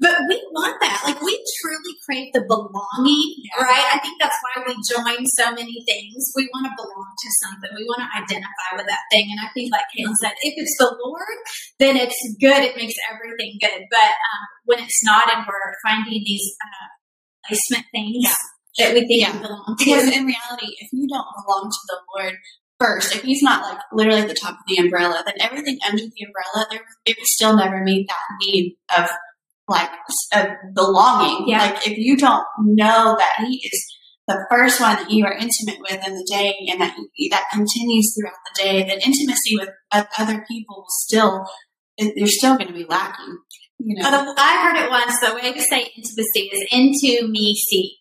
[0.03, 1.01] But we want that.
[1.07, 3.63] Like we truly crave the belonging, yeah.
[3.63, 3.87] right?
[3.95, 6.35] I think that's why we join so many things.
[6.35, 7.71] We want to belong to something.
[7.73, 9.31] We want to identify with that thing.
[9.31, 11.37] And I think, like Caitlin said, if it's the Lord,
[11.79, 12.61] then it's good.
[12.61, 13.87] It makes everything good.
[13.89, 16.87] But um, when it's not, and we're finding these uh,
[17.47, 18.56] placement things yeah.
[18.77, 19.31] That we think yeah.
[19.39, 19.85] belong to.
[19.85, 22.33] Because in reality, if you don't belong to the Lord
[22.79, 26.03] first, if He's not like literally at the top of the umbrella, then everything under
[26.03, 29.09] the umbrella, there it would still never meet that need of
[29.67, 29.89] like
[30.33, 31.47] of belonging.
[31.47, 31.59] Yeah.
[31.59, 33.85] Like if you don't know that He is
[34.27, 36.95] the first one that you are intimate with in the day and that
[37.31, 41.45] that continues throughout the day, then intimacy with other people will still
[41.97, 43.39] you're still going to be lacking.
[43.79, 45.19] You know, I heard it once.
[45.19, 47.96] The way to say intimacy is into me see.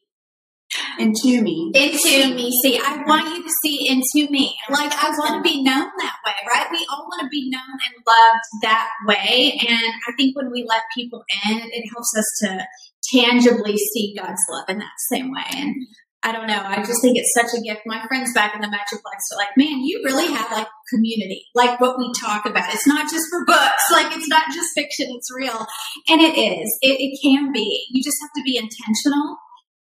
[0.99, 1.71] Into me.
[1.75, 2.79] Into me see.
[2.79, 4.57] I want you to see into me.
[4.69, 6.67] Like I want to be known that way, right?
[6.71, 9.59] We all want to be known and loved that way.
[9.69, 12.67] And I think when we let people in, it helps us to
[13.13, 15.45] tangibly see God's love in that same way.
[15.55, 15.75] And
[16.23, 16.61] I don't know.
[16.61, 17.83] I just think it's such a gift.
[17.87, 21.79] My friends back in the Metroplex are like, man, you really have like community, like
[21.81, 22.75] what we talk about.
[22.75, 25.67] It's not just for books, like it's not just fiction, it's real.
[26.09, 26.77] And it is.
[26.83, 27.87] It, it can be.
[27.91, 29.37] You just have to be intentional.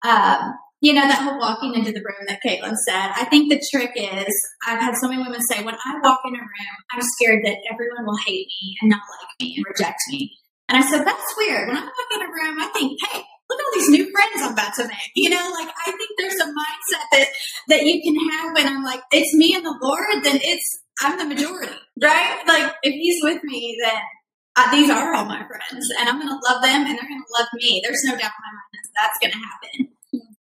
[0.02, 3.12] Um, you know, that whole walking into the room that Caitlin said.
[3.14, 4.34] I think the trick is
[4.66, 7.58] I've had so many women say, when I walk in a room, I'm scared that
[7.70, 10.32] everyone will hate me and not like me and reject me.
[10.68, 11.68] And I said, that's weird.
[11.68, 14.40] When I walk in a room, I think, hey, look at all these new friends
[14.40, 15.12] I'm about to make.
[15.14, 17.28] You know, like I think there's a mindset that
[17.68, 21.18] that you can have when I'm like, it's me and the Lord, then it's I'm
[21.18, 22.42] the majority, right?
[22.46, 24.00] Like if He's with me, then
[24.56, 27.22] uh, these are all my friends, and I'm going to love them, and they're going
[27.22, 27.80] to love me.
[27.84, 29.99] There's no doubt in my mind that that's going to happen.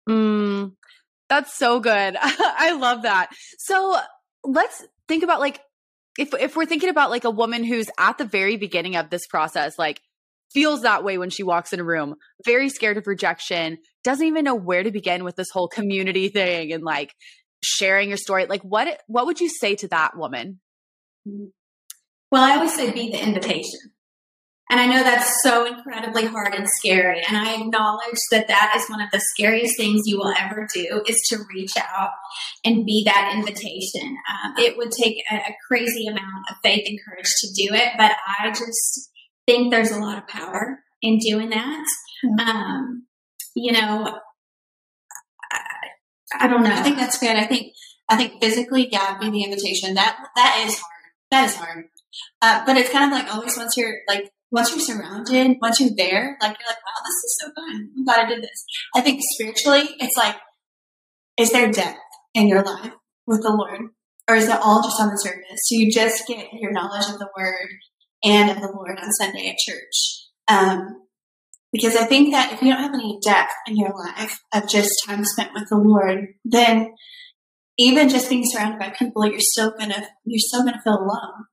[0.08, 0.72] Mm,
[1.28, 2.16] that's so good.
[2.20, 3.30] I love that.
[3.58, 3.98] So
[4.44, 5.60] let's think about like
[6.18, 9.26] if if we're thinking about like a woman who's at the very beginning of this
[9.26, 10.00] process, like
[10.52, 14.44] feels that way when she walks in a room, very scared of rejection, doesn't even
[14.44, 17.14] know where to begin with this whole community thing and like
[17.62, 18.46] sharing your story.
[18.46, 20.60] Like what what would you say to that woman?
[21.24, 23.91] Well, I always say be the invitation.
[24.72, 27.20] And I know that's so incredibly hard and scary.
[27.28, 31.02] And I acknowledge that that is one of the scariest things you will ever do
[31.06, 32.08] is to reach out
[32.64, 34.16] and be that invitation.
[34.32, 37.90] Um, it would take a, a crazy amount of faith and courage to do it,
[37.98, 39.10] but I just
[39.46, 41.86] think there's a lot of power in doing that.
[42.24, 42.48] Mm-hmm.
[42.48, 43.06] Um,
[43.54, 44.20] you know,
[45.52, 45.60] I,
[46.40, 46.72] I, don't know.
[46.72, 47.36] I think that's good.
[47.36, 47.74] I think
[48.08, 49.92] I think physically, yeah, be the invitation.
[49.92, 51.12] That that is hard.
[51.30, 51.84] That is hard.
[52.40, 55.90] Uh, but it's kind of like always once you're like once you're surrounded, once you're
[55.96, 57.90] there, like you're like, wow, this is so fun.
[57.96, 58.64] I'm glad I did this.
[58.94, 60.36] I think spiritually, it's like,
[61.38, 61.98] is there depth?
[62.34, 62.92] in your life
[63.26, 63.90] with the Lord?
[64.28, 65.68] Or is it all just on the surface?
[65.68, 67.68] Do you just get your knowledge of the word
[68.22, 70.28] and of the Lord on Sunday at church?
[70.48, 71.02] Um,
[71.72, 74.92] because I think that if you don't have any depth in your life of just
[75.06, 76.94] time spent with the Lord, then
[77.78, 81.46] even just being surrounded by people, you're still gonna you're still gonna feel alone.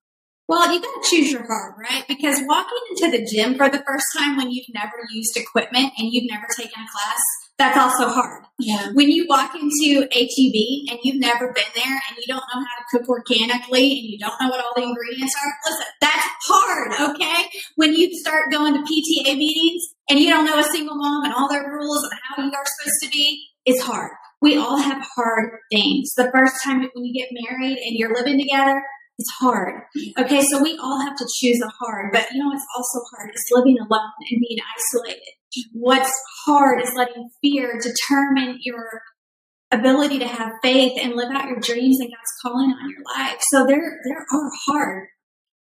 [0.50, 2.04] Well, you got to choose your heart, right?
[2.08, 6.12] Because walking into the gym for the first time when you've never used equipment and
[6.12, 7.22] you've never taken a class,
[7.60, 8.46] that's also hard.
[8.58, 8.90] Yeah.
[8.94, 12.76] When you walk into HEB and you've never been there and you don't know how
[12.82, 17.12] to cook organically and you don't know what all the ingredients are, listen, that's hard,
[17.12, 17.48] okay?
[17.76, 21.34] When you start going to PTA meetings and you don't know a single mom and
[21.36, 24.14] all their rules and how you are supposed to be, it's hard.
[24.42, 26.14] We all have hard things.
[26.16, 28.82] The first time when you get married and you're living together,
[29.20, 29.82] it's hard.
[30.18, 33.32] Okay, so we all have to choose a hard, but you know what's also hard
[33.36, 35.20] is living alone and being isolated.
[35.74, 36.12] What's
[36.46, 39.02] hard is letting fear determine your
[39.72, 43.40] ability to have faith and live out your dreams and God's calling on your life.
[43.52, 45.08] So there there are hard,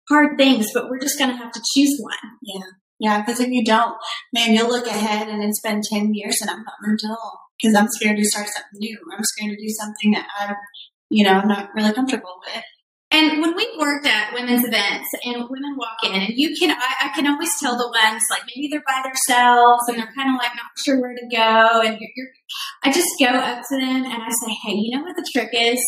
[0.09, 2.39] hard things, but we're just gonna have to choose one.
[2.43, 2.67] Yeah.
[3.01, 3.97] Yeah, because if you don't,
[4.33, 7.41] man, you'll look ahead and it's been 10 years and I'm not moved at all
[7.61, 8.99] because I'm scared to start something new.
[9.13, 10.55] I'm scared to do something that I'm,
[11.11, 12.65] you know, I'm not really comfortable with.
[13.15, 17.07] And when we worked at women's events and women walk in, and you can, I,
[17.07, 20.41] I can always tell the ones like maybe they're by themselves and they're kind of
[20.43, 21.81] like not sure where to go.
[21.81, 22.29] And you're, you're,
[22.83, 25.51] I just go up to them and I say, hey, you know what the trick
[25.53, 25.81] is?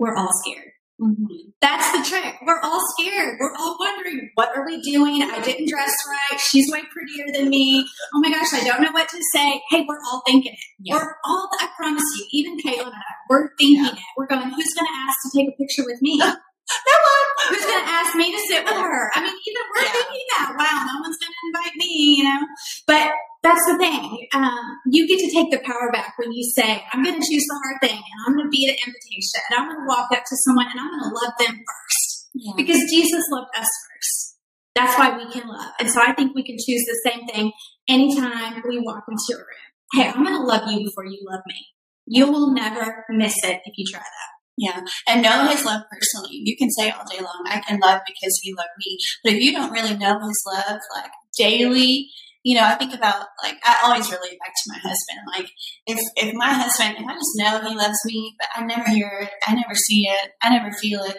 [0.00, 0.72] We're all scared.
[1.00, 1.54] Mm-hmm.
[1.60, 2.34] That's the trick.
[2.44, 3.36] We're all scared.
[3.38, 5.22] We're all wondering, what are we doing?
[5.22, 6.40] I didn't dress right.
[6.40, 7.86] She's way prettier than me.
[8.16, 9.62] Oh my gosh, I don't know what to say.
[9.70, 10.58] Hey, we're all thinking it.
[10.80, 10.96] Yeah.
[10.96, 13.92] We're all, I promise you, even Caitlin and I, we're thinking yeah.
[13.92, 13.98] it.
[14.16, 16.20] We're going, who's going to ask to take a picture with me?
[16.64, 19.10] no one who's going to ask me to sit with her.
[19.14, 19.92] I mean, even we're yeah.
[19.92, 20.48] thinking that.
[20.56, 22.40] Wow, no one's going to invite me, you know.
[22.86, 23.12] But
[23.44, 24.28] that's the thing.
[24.32, 27.44] Um, you get to take the power back when you say, "I'm going to choose
[27.44, 30.08] the hard thing, and I'm going to be the invitation, and I'm going to walk
[30.12, 32.52] up to someone, and I'm going to love them first, yeah.
[32.56, 34.36] because Jesus loved us first.
[34.74, 35.70] That's why we can love.
[35.78, 37.52] And so I think we can choose the same thing
[37.88, 39.64] anytime we walk into a room.
[39.92, 41.66] Hey, I'm going to love you before you love me.
[42.06, 44.30] You will never miss it if you try that.
[44.56, 44.80] Yeah.
[45.08, 46.42] And know his love personally.
[46.44, 48.98] You can say all day long, I can love because he loved me.
[49.24, 52.08] But if you don't really know his love, like daily,
[52.44, 55.18] you know, I think about like I always relate back to my husband.
[55.34, 55.50] Like
[55.86, 59.10] if if my husband, if I just know he loves me, but I never hear
[59.22, 61.16] it, I never see it, I never feel it,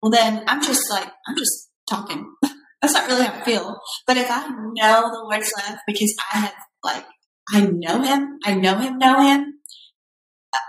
[0.00, 2.32] well then I'm just like I'm just talking.
[2.80, 3.78] That's not really how I feel.
[4.06, 7.04] But if I know the Lord's love because I have like
[7.52, 9.59] I know him, I know him, know him,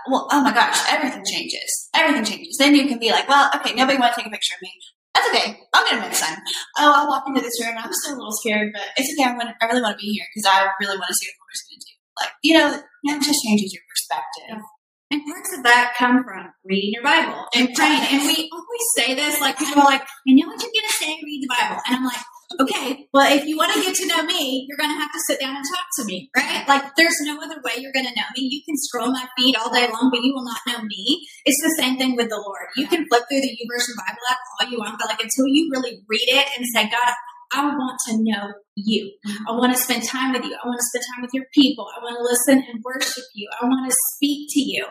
[0.08, 1.88] well, oh my gosh, everything changes.
[1.94, 2.56] Everything changes.
[2.58, 4.72] Then you can be like, well, okay, nobody wants to take a picture of me.
[5.14, 5.60] That's okay.
[5.74, 6.38] I'll get them next time.
[6.78, 7.74] Oh, I'll walk into this room.
[7.76, 9.28] I'm still a little scared, but it's okay.
[9.28, 11.36] I'm gonna, I really want to be here because I really want to see what
[11.36, 11.94] the Lord's going to do.
[12.20, 12.68] Like, you know,
[13.16, 14.64] it just changes your perspective.
[15.12, 18.00] And parts of that come from reading your Bible and praying.
[18.08, 20.96] And we always say this, like people are like, I know what you're going to
[20.96, 21.82] say, read the Bible.
[21.84, 22.24] And I'm like,
[22.60, 25.20] okay, well, if you want to get to know me, you're going to have to
[25.26, 26.66] sit down and talk to me, right?
[26.68, 28.48] Like, there's no other way you're going to know me.
[28.50, 31.26] You can scroll my feed all day long, but you will not know me.
[31.44, 32.68] It's the same thing with the Lord.
[32.76, 35.70] You can flip through the YouVersion Bible app all you want, but like until you
[35.72, 37.14] really read it and say, God,
[37.52, 39.12] I want to know you.
[39.26, 39.48] Mm-hmm.
[39.48, 40.56] I want to spend time with you.
[40.56, 41.86] I want to spend time with your people.
[41.94, 43.48] I want to listen and worship you.
[43.60, 44.86] I want to speak to you.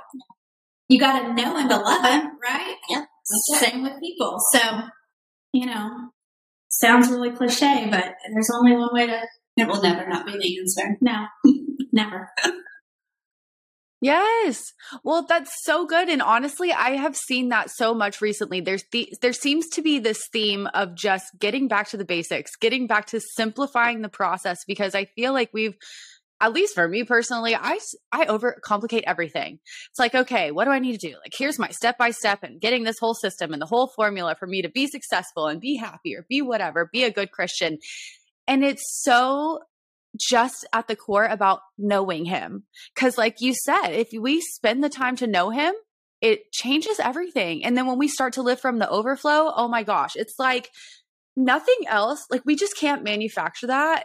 [0.87, 2.75] You got to know him to love him, right?
[2.89, 3.05] Yeah.
[3.55, 4.37] Same with people.
[4.51, 4.59] So,
[5.53, 6.11] you know,
[6.71, 9.21] sounds really cliche, but there's only one way to.
[9.57, 10.97] It will never not be the answer.
[11.01, 11.25] No,
[11.91, 12.29] never.
[14.01, 14.73] Yes.
[15.03, 16.09] Well, that's so good.
[16.09, 18.59] And honestly, I have seen that so much recently.
[18.59, 22.55] There's the, there seems to be this theme of just getting back to the basics,
[22.55, 25.75] getting back to simplifying the process because I feel like we've
[26.41, 27.79] at least for me personally, I
[28.11, 29.59] I overcomplicate everything.
[29.91, 31.15] It's like, okay, what do I need to do?
[31.23, 34.35] Like, here's my step by step and getting this whole system and the whole formula
[34.37, 37.77] for me to be successful and be happy or be whatever, be a good Christian.
[38.47, 39.59] And it's so
[40.19, 42.63] just at the core about knowing him.
[42.95, 45.73] Cause like you said, if we spend the time to know him,
[46.21, 47.63] it changes everything.
[47.63, 50.69] And then when we start to live from the overflow, oh my gosh, it's like
[51.37, 52.25] nothing else.
[52.29, 54.03] Like we just can't manufacture that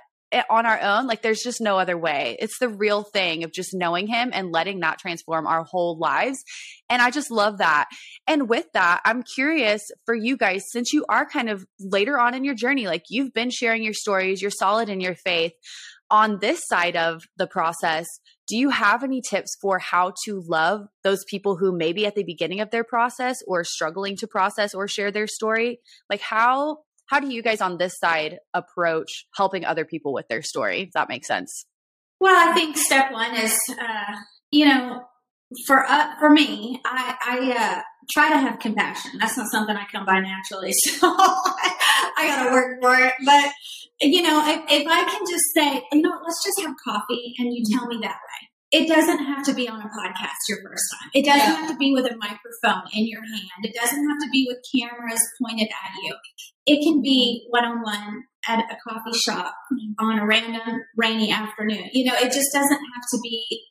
[0.50, 2.36] on our own like there's just no other way.
[2.38, 6.38] It's the real thing of just knowing him and letting that transform our whole lives.
[6.88, 7.88] And i just love that.
[8.26, 12.34] And with that i'm curious for you guys since you are kind of later on
[12.34, 15.52] in your journey like you've been sharing your stories you're solid in your faith.
[16.08, 18.06] On this side of the process
[18.48, 22.22] do you have any tips for how to love those people who maybe at the
[22.22, 25.80] beginning of their process or struggling to process or share their story?
[26.08, 26.78] Like how
[27.08, 30.82] how do you guys on this side approach helping other people with their story?
[30.82, 31.66] If that makes sense.
[32.20, 34.14] Well, I think step one is, uh,
[34.50, 35.02] you know,
[35.66, 39.12] for uh, for me, I I uh, try to have compassion.
[39.20, 43.14] That's not something I come by naturally, so I, I got to work for it.
[43.24, 43.52] But
[44.00, 47.54] you know, if, if I can just say, you know, let's just have coffee, and
[47.54, 48.48] you tell me that way.
[48.72, 51.10] It doesn't have to be on a podcast your first time.
[51.14, 53.62] It doesn't have to be with a microphone in your hand.
[53.62, 56.16] It doesn't have to be with cameras pointed at you.
[56.66, 59.54] It can be one on one at a coffee shop
[59.98, 61.90] on a random rainy afternoon.
[61.92, 63.62] You know, it just doesn't have to be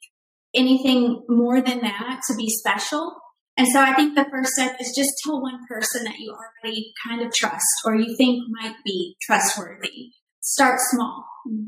[0.54, 3.16] anything more than that to be special.
[3.58, 6.94] And so I think the first step is just tell one person that you already
[7.06, 10.12] kind of trust or you think might be trustworthy.
[10.42, 11.26] Start small.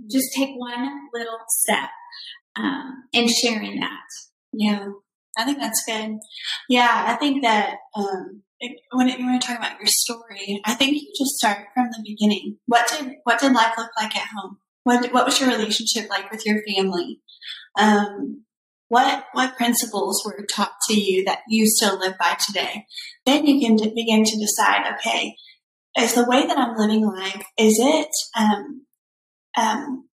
[0.10, 1.90] Just take one little step
[2.58, 4.06] um, in sharing that.
[4.52, 4.88] Yeah,
[5.38, 6.18] I think that's good.
[6.70, 8.44] Yeah, I think that um,
[8.92, 12.58] when you were talking about your story, I think you just start from the beginning.
[12.66, 14.58] What did what did life look like at home?
[14.84, 17.22] What what was your relationship like with your family?
[17.78, 18.44] Um,
[18.90, 22.86] what what principles were taught to you that you still live by today?
[23.26, 24.94] Then you can begin to decide.
[24.96, 25.36] Okay,
[26.00, 28.86] is the way that I'm living life is it um,
[29.58, 30.07] um,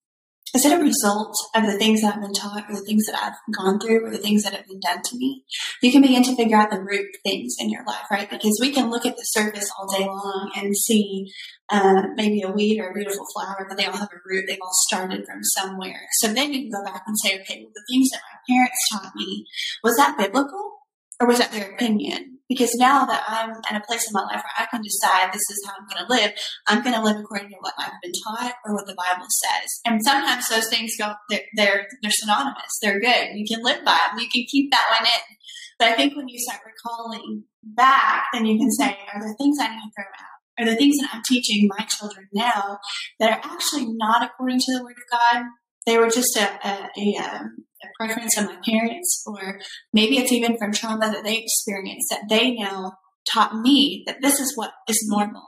[0.54, 3.20] is it a result of the things that I've been taught or the things that
[3.20, 5.44] I've gone through or the things that have been done to me?
[5.82, 8.30] You can begin to figure out the root things in your life, right?
[8.30, 11.26] Because we can look at the surface all day long and see
[11.70, 14.44] uh, maybe a weed or a beautiful flower, but they all have a root.
[14.46, 16.02] They've all started from somewhere.
[16.20, 18.88] So then you can go back and say, okay, well, the things that my parents
[18.92, 19.46] taught me,
[19.82, 20.78] was that biblical
[21.20, 22.33] or was that their opinion?
[22.48, 25.48] Because now that I'm at a place in my life where I can decide this
[25.50, 26.32] is how I'm going to live,
[26.66, 29.80] I'm going to live according to what I've been taught or what the Bible says.
[29.86, 32.78] And sometimes those things go, they're, they're, they're synonymous.
[32.82, 33.34] They're good.
[33.34, 34.20] You can live by them.
[34.20, 35.36] You can keep that one in.
[35.78, 39.56] But I think when you start recalling back, then you can say, are there things
[39.60, 40.34] I need to throw out?
[40.58, 42.78] Are there things that I'm teaching my children now
[43.18, 45.44] that are actually not according to the Word of God?
[45.86, 47.64] They were just a, a, a, um,
[47.98, 49.60] preference of my parents, or
[49.92, 52.92] maybe it's even from trauma that they experienced that they now
[53.28, 55.42] taught me that this is what is normal.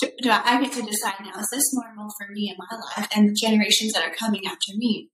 [0.00, 2.78] Do, do I, I get to decide now, is this normal for me in my
[2.96, 5.10] life and the generations that are coming after me?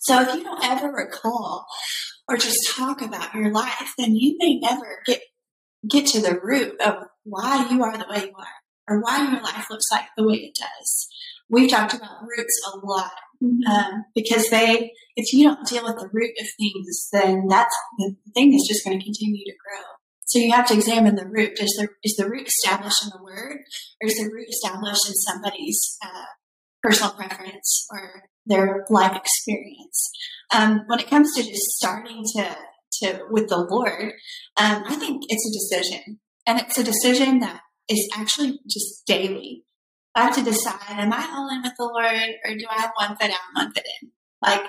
[0.00, 1.66] So if you don't ever recall
[2.28, 5.20] or just talk about your life, then you may never get
[5.88, 6.94] get to the root of
[7.24, 8.46] why you are the way you are
[8.88, 11.08] or why your life looks like the way it does.
[11.48, 13.12] We've talked about roots a lot
[13.44, 13.70] Mm-hmm.
[13.70, 18.14] Um, because they, if you don't deal with the root of things, then that's the
[18.34, 19.82] thing is just going to continue to grow.
[20.26, 21.60] So you have to examine the root.
[21.60, 23.58] Is the is the root established in the word,
[24.00, 26.24] or is the root established in somebody's uh,
[26.82, 30.10] personal preference or their life experience?
[30.54, 32.56] Um, when it comes to just starting to
[33.02, 34.14] to with the Lord,
[34.56, 39.64] um, I think it's a decision, and it's a decision that is actually just daily.
[40.14, 42.92] I have to decide, am I all in with the Lord or do I have
[42.96, 44.10] one foot out, one foot in?
[44.42, 44.62] Like,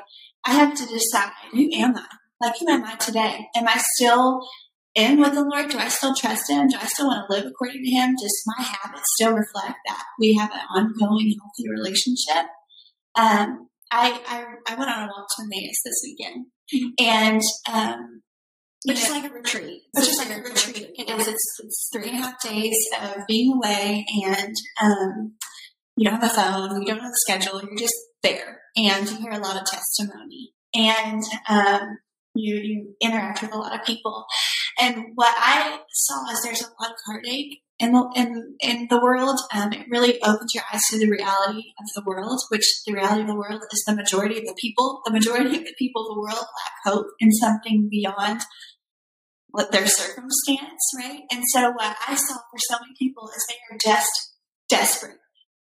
[0.45, 2.05] I have to decide, who am I?
[2.41, 3.47] Like, who am I today?
[3.55, 4.41] Am I still
[4.95, 5.69] in with the Lord?
[5.69, 6.67] Do I still trust Him?
[6.67, 8.15] Do I still want to live according to Him?
[8.19, 12.47] Does my habits still reflect that we have an ongoing, healthy relationship?
[13.15, 16.47] Um, I, I, I went on a walk to Emmaus this weekend,
[16.99, 17.41] and
[17.71, 18.23] um,
[18.86, 19.81] which is like a retreat.
[19.93, 20.91] Which is like a retreat.
[20.95, 21.27] It is.
[21.27, 25.33] It's, it's three and a half days of being away, and um,
[25.95, 29.17] you don't have a phone, you don't have a schedule, you're just there, and you
[29.17, 31.97] hear a lot of testimony, and um,
[32.36, 34.25] you you interact with a lot of people.
[34.79, 39.01] And what I saw is there's a lot of heartache in the in in the
[39.01, 39.39] world.
[39.53, 43.21] Um, it really opens your eyes to the reality of the world, which the reality
[43.21, 45.01] of the world is the majority of the people.
[45.05, 48.41] The majority of the people of the world lack hope in something beyond
[49.55, 51.21] what their circumstance, right?
[51.31, 54.11] And so what I saw for so many people is they are just
[54.67, 55.15] desperate,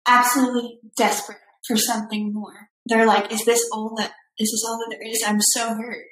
[0.08, 2.70] absolutely desperate for something more.
[2.88, 5.24] They're like, is this all that, is this all that there is?
[5.26, 6.06] I'm so hurt.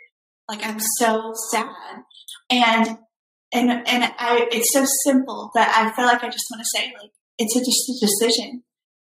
[0.47, 2.03] Like, I'm so sad.
[2.51, 2.99] And,
[3.51, 6.93] and, and I, it's so simple that I feel like I just want to say,
[7.01, 7.09] like,
[7.39, 8.63] it's a, just a decision.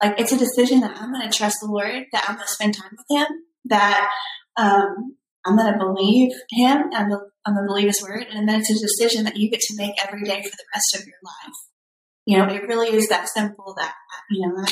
[0.03, 2.53] Like, it's a decision that I'm going to trust the Lord, that I'm going to
[2.53, 3.29] spend time with Him,
[3.67, 4.11] that,
[4.57, 5.15] um,
[5.49, 6.91] I'm going to believe him.
[6.91, 7.21] To
[7.55, 8.27] believe his word.
[8.31, 10.95] And then it's a decision that you get to make every day for the rest
[10.95, 11.55] of your life.
[12.27, 13.95] You know, it really is that simple that,
[14.31, 14.65] you know,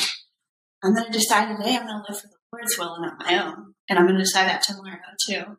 [0.83, 3.19] I'm going to decide today I'm going to live for the Lord's will and not
[3.19, 3.73] my own.
[3.89, 4.97] And I'm going to decide that tomorrow
[5.27, 5.57] too.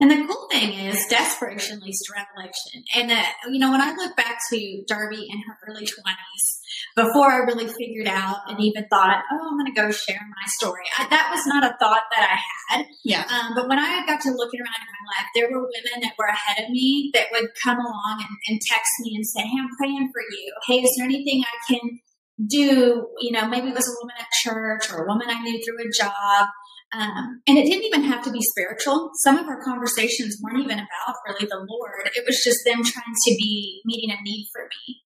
[0.00, 2.84] And the cool thing is, desperation leads to revelation.
[2.96, 6.59] And, uh, you know, when I look back to Darby in her early 20s,
[6.96, 10.46] before I really figured out and even thought, oh, I'm going to go share my
[10.46, 12.86] story, I, that was not a thought that I had.
[13.04, 13.24] Yeah.
[13.30, 16.14] Um, but when I got to looking around in my life, there were women that
[16.18, 19.58] were ahead of me that would come along and, and text me and say, hey,
[19.58, 20.52] I'm praying for you.
[20.66, 22.00] Hey, is there anything I can
[22.46, 23.08] do?
[23.20, 25.86] You know, maybe it was a woman at church or a woman I knew through
[25.86, 26.48] a job
[26.92, 29.10] Um, and it didn't even have to be spiritual.
[29.22, 32.10] Some of our conversations weren't even about really the Lord.
[32.16, 35.02] It was just them trying to be meeting a need for me.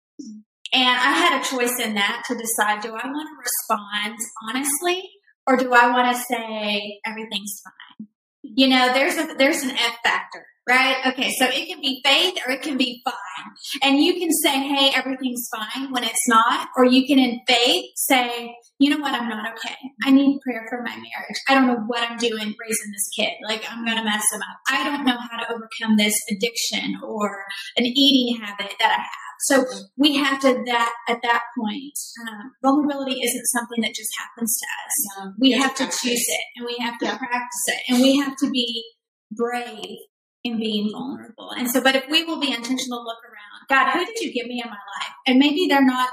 [0.73, 4.17] And I had a choice in that to decide do I want to respond
[4.47, 5.09] honestly
[5.45, 8.07] or do I want to say everything's fine?
[8.43, 10.97] You know, there's a there's an F factor right?
[11.07, 13.51] Okay, so it can be faith or it can be fine.
[13.83, 17.85] And you can say, hey, everything's fine when it's not, or you can in faith
[17.95, 19.75] say, you know what, I'm not okay.
[20.03, 21.39] I need prayer for my marriage.
[21.47, 23.33] I don't know what I'm doing raising this kid.
[23.45, 24.57] Like, I'm going to mess him up.
[24.67, 27.43] I don't know how to overcome this addiction or
[27.77, 29.30] an eating habit that I have.
[29.43, 29.65] So
[29.97, 31.97] we have to that at that point.
[32.27, 35.33] Um, vulnerability isn't something that just happens to us.
[35.39, 37.17] We have to choose it, and we have to yeah.
[37.17, 38.83] practice it, and we have to be
[39.31, 39.97] brave
[40.43, 41.51] in being vulnerable.
[41.57, 44.47] And so, but if we will be intentional look around, God, who did you give
[44.47, 45.13] me in my life?
[45.27, 46.09] And maybe they're not,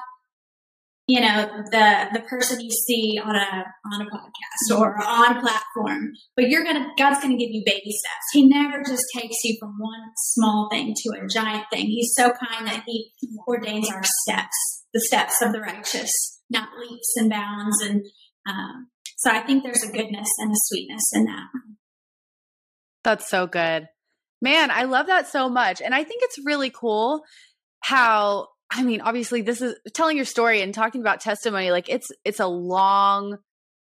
[1.08, 5.40] you know, the the person you see on a on a podcast or on a
[5.40, 8.26] platform, but you're gonna God's gonna give you baby steps.
[8.34, 11.86] He never just takes you from one small thing to a giant thing.
[11.86, 13.10] He's so kind that He
[13.48, 16.12] ordains our steps, the steps of the righteous,
[16.50, 17.80] not leaps and bounds.
[17.82, 18.04] And
[18.46, 21.48] um, so, I think there's a goodness and a sweetness in that.
[23.02, 23.88] That's so good.
[24.42, 25.80] Man, I love that so much.
[25.80, 27.22] And I think it's really cool
[27.80, 32.10] how I mean, obviously this is telling your story and talking about testimony like it's
[32.24, 33.38] it's a long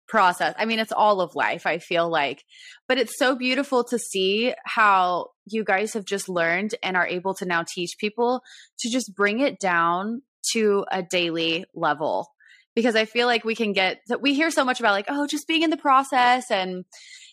[0.07, 0.53] process.
[0.57, 2.43] I mean, it's all of life, I feel like.
[2.87, 7.33] But it's so beautiful to see how you guys have just learned and are able
[7.35, 8.41] to now teach people
[8.79, 10.21] to just bring it down
[10.53, 12.27] to a daily level.
[12.75, 15.27] Because I feel like we can get that we hear so much about like, oh,
[15.27, 16.85] just being in the process and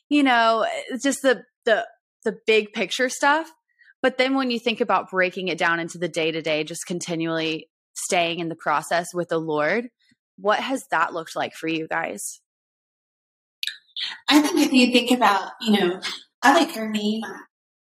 [0.08, 1.86] you know, eh, just the the
[2.24, 3.50] the big picture stuff.
[4.02, 6.86] But then when you think about breaking it down into the day to day, just
[6.86, 9.88] continually staying in the process with the Lord,
[10.36, 12.40] what has that looked like for you guys?
[14.28, 16.00] I think if you think about, you know,
[16.42, 17.22] I like for me,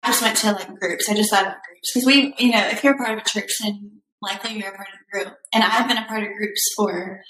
[0.03, 1.09] I just went to like groups.
[1.09, 3.28] I just thought about groups because we, you know, if you're a part of a
[3.28, 5.38] church, then likely you're a part of a group.
[5.53, 7.22] And I've been a part of groups for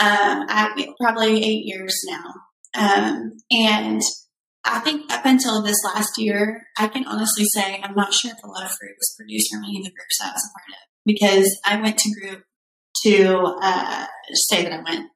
[0.00, 2.34] um, I, probably eight years now.
[2.74, 4.00] Um, and
[4.64, 8.44] I think up until this last year, I can honestly say I'm not sure if
[8.44, 10.68] a lot of fruit was produced from any of the groups I was a part
[10.68, 12.44] of because I went to group
[13.04, 15.10] to uh, say that I went.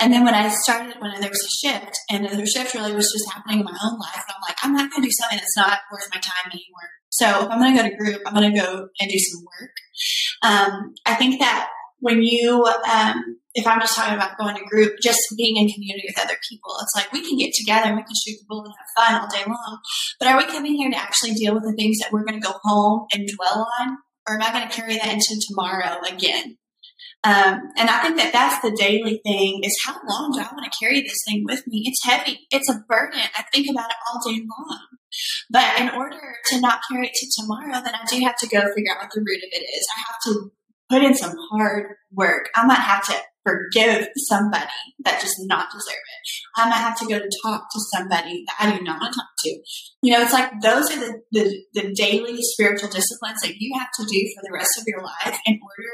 [0.00, 3.10] And then when I started, when there was a shift, and the shift really was
[3.10, 5.38] just happening in my own life, and I'm like, I'm not going to do something
[5.38, 6.90] that's not worth my time anymore.
[7.08, 9.44] So if I'm going to go to group, I'm going to go and do some
[9.44, 9.70] work.
[10.42, 11.70] Um, I think that
[12.04, 16.04] when you um, if I'm just talking about going to group, just being in community
[16.06, 18.64] with other people, it's like we can get together and we can shoot the bull
[18.64, 19.78] and have fun all day long.
[20.18, 22.46] But are we coming here to actually deal with the things that we're going to
[22.46, 23.96] go home and dwell on?
[24.28, 26.58] Or am I going to carry that into tomorrow again?
[27.24, 30.70] Um, and I think that that's the daily thing is how long do I want
[30.70, 31.84] to carry this thing with me?
[31.86, 32.40] It's heavy.
[32.50, 33.20] It's a burden.
[33.34, 34.80] I think about it all day long.
[35.48, 38.60] But in order to not carry it to tomorrow, then I do have to go
[38.74, 39.86] figure out what the root of it is.
[39.96, 40.50] I have to
[40.88, 42.50] put in some hard work.
[42.54, 43.14] I might have to
[43.44, 44.66] forgive somebody
[45.04, 46.30] that does not deserve it.
[46.56, 49.20] I might have to go to talk to somebody that I do not want to
[49.20, 49.50] talk to.
[50.02, 53.88] You know, it's like those are the, the, the daily spiritual disciplines that you have
[53.98, 55.90] to do for the rest of your life in order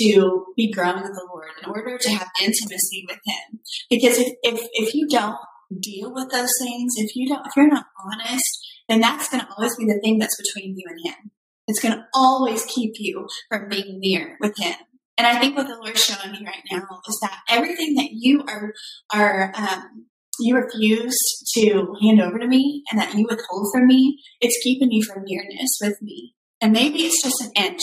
[0.00, 3.60] to be growing with the Lord, in order to have intimacy with Him.
[3.88, 5.38] Because if, if, if you don't
[5.80, 9.48] deal with those things, if you don't, if you're not honest, then that's going to
[9.56, 11.30] always be the thing that's between you and Him.
[11.68, 14.74] It's going to always keep you from being near with Him.
[15.16, 18.42] And I think what the Lord's showing me right now is that everything that you
[18.48, 18.72] are
[19.12, 20.06] are um,
[20.40, 21.18] you refuse
[21.54, 25.24] to hand over to me and that you withhold from me, it's keeping you from
[25.24, 26.34] nearness with me.
[26.60, 27.80] And maybe it's just an inch,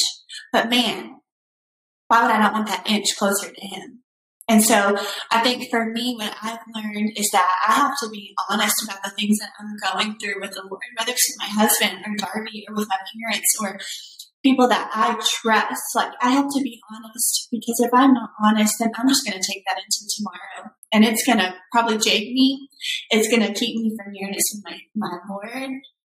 [0.51, 1.17] but man,
[2.07, 4.03] why would I not want that inch closer to Him?
[4.47, 4.95] And so
[5.31, 9.01] I think for me, what I've learned is that I have to be honest about
[9.03, 12.65] the things that I'm going through with the Lord, whether it's my husband or Darby
[12.69, 13.79] or with my parents or
[14.43, 15.81] people that I trust.
[15.95, 19.39] Like I have to be honest because if I'm not honest, then I'm just going
[19.39, 22.69] to take that into tomorrow, and it's going to probably jake me.
[23.09, 25.71] It's going to keep me from nearness with my my Lord.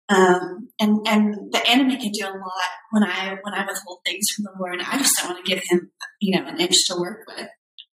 [0.09, 4.25] Um, and and the enemy can do a lot when I when I withhold things
[4.35, 4.81] from the Lord.
[4.81, 7.47] I just don't want to give him you know an inch to work with.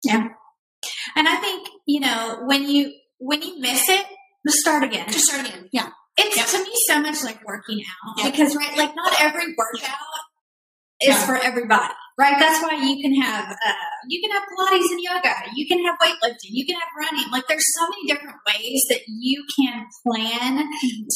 [0.06, 0.28] Yeah,
[1.16, 4.06] and I think you know when you when you miss it,
[4.46, 5.06] just start again.
[5.08, 5.68] Just start again.
[5.72, 5.90] Yeah.
[6.18, 6.46] It's yep.
[6.46, 8.32] to me so much like working out yep.
[8.32, 9.98] because right, like not every workout
[11.02, 11.26] is yeah.
[11.26, 12.36] for everybody, right?
[12.38, 13.72] That's why you can have uh,
[14.08, 17.30] you can have Pilates and yoga, you can have weightlifting, you can have running.
[17.30, 20.64] Like there's so many different ways that you can plan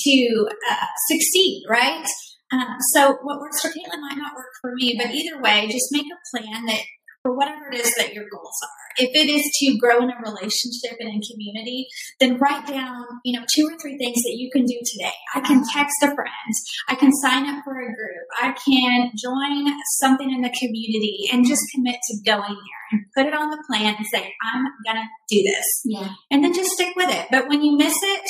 [0.04, 2.06] to uh, succeed, right?
[2.52, 5.92] Uh, so what works for Caitlin might not work for me, but either way, just
[5.92, 6.80] make a plan that
[7.22, 9.04] for whatever it is that your goals are.
[9.04, 11.86] If it is to grow in a relationship and in community,
[12.18, 15.12] then write down, you know, two or three things that you can do today.
[15.34, 16.54] I can text a friend.
[16.88, 18.26] I can sign up for a group.
[18.40, 23.26] I can join something in the community and just commit to going there and put
[23.26, 25.82] it on the plan and say, I'm going to do this.
[25.84, 26.08] Yeah.
[26.30, 27.26] And then just stick with it.
[27.30, 28.24] But when you miss it,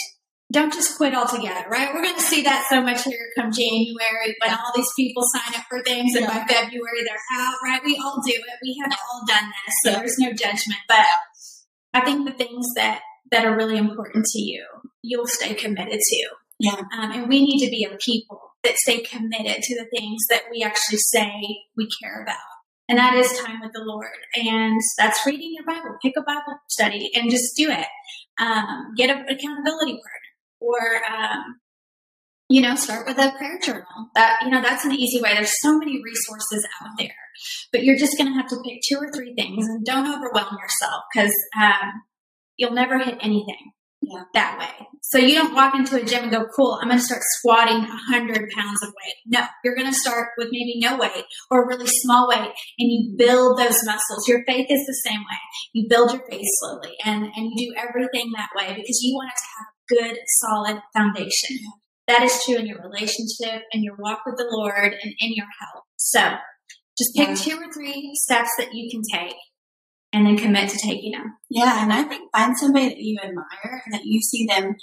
[0.52, 1.94] don't just quit altogether, right?
[1.94, 5.54] We're going to see that so much here come January when all these people sign
[5.60, 7.80] up for things and by February they're out, right?
[7.84, 8.58] We all do it.
[8.62, 9.74] We have all done this.
[9.84, 10.80] So there's no judgment.
[10.88, 11.06] But
[11.94, 14.64] I think the things that, that are really important to you,
[15.02, 16.28] you'll stay committed to.
[16.58, 16.82] Yeah.
[16.98, 20.42] Um, and we need to be a people that stay committed to the things that
[20.50, 21.30] we actually say
[21.76, 22.36] we care about.
[22.88, 24.08] And that is time with the Lord.
[24.34, 25.96] And that's reading your Bible.
[26.02, 27.86] Pick a Bible study and just do it.
[28.40, 30.29] Um, get an accountability partner
[30.60, 30.78] or
[31.10, 31.60] um,
[32.48, 34.10] you know start with a prayer journal.
[34.14, 35.34] That you know that's an easy way.
[35.34, 37.14] There's so many resources out there
[37.72, 40.56] but you're just going to have to pick two or three things and don't overwhelm
[40.60, 42.02] yourself because um,
[42.56, 44.22] you'll never hit anything yeah.
[44.34, 44.86] that way.
[45.02, 47.80] So you don't walk into a gym and go cool i'm going to start squatting
[47.80, 49.14] 100 pounds of weight.
[49.26, 52.92] No you're going to start with maybe no weight or a really small weight and
[52.92, 54.28] you build those muscles.
[54.28, 55.40] Your faith is the same way.
[55.72, 59.30] You build your faith slowly and and you do everything that way because you want
[59.30, 61.56] it to have good, solid foundation.
[62.06, 65.46] That is true in your relationship and your walk with the Lord and in your
[65.60, 65.84] health.
[65.96, 66.20] So
[66.98, 67.34] just pick yeah.
[67.34, 69.36] two or three steps that you can take
[70.12, 71.36] and then commit to taking them.
[71.48, 74.74] Yeah, and I think find somebody that you admire and that you see them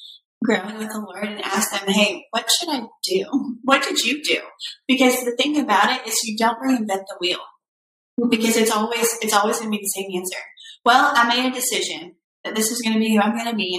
[0.43, 3.25] growing with the Lord and ask them, hey, what should I do?
[3.63, 4.39] What did you do?
[4.87, 7.39] Because the thing about it is you don't reinvent the wheel.
[8.29, 10.39] Because it's always it's always gonna be the same answer.
[10.83, 12.15] Well, I made a decision
[12.55, 13.77] this is going to be who I'm going to be.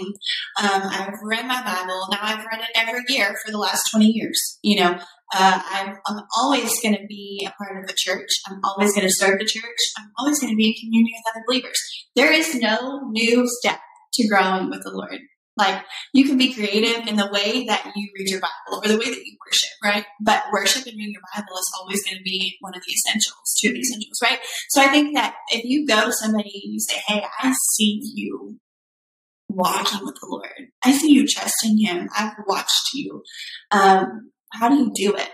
[0.60, 2.08] Um, I've read my Bible.
[2.10, 4.58] Now I've read it every year for the last 20 years.
[4.62, 4.98] You know,
[5.34, 8.28] uh, I'm, I'm, always going to be a part of the church.
[8.46, 9.78] I'm always going to serve the church.
[9.98, 12.06] I'm always going to be in community with other believers.
[12.16, 13.78] There is no new step
[14.14, 15.20] to growing with the Lord.
[15.58, 18.96] Like you can be creative in the way that you read your Bible or the
[18.96, 20.04] way that you worship, right?
[20.20, 23.56] But worship and reading your Bible is always going to be one of the essentials,
[23.60, 24.38] two of the essentials, right?
[24.70, 28.00] So I think that if you go to somebody and you say, Hey, I see
[28.14, 28.58] you
[29.48, 30.68] walking with the Lord.
[30.84, 32.08] I see you trusting Him.
[32.16, 33.22] I've watched you.
[33.70, 35.30] Um, how do you do it?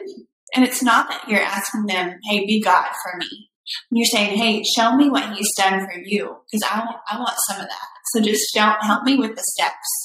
[0.54, 3.50] And it's not that you're asking them, Hey, be God for me.
[3.90, 7.60] You're saying, Hey, show me what He's done for you because I I want some
[7.60, 7.88] of that.
[8.12, 10.03] So just help me with the steps.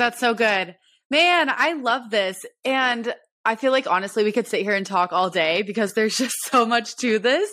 [0.00, 0.76] That's so good.
[1.10, 2.46] Man, I love this.
[2.64, 6.16] And I feel like honestly, we could sit here and talk all day because there's
[6.16, 7.50] just so much to this.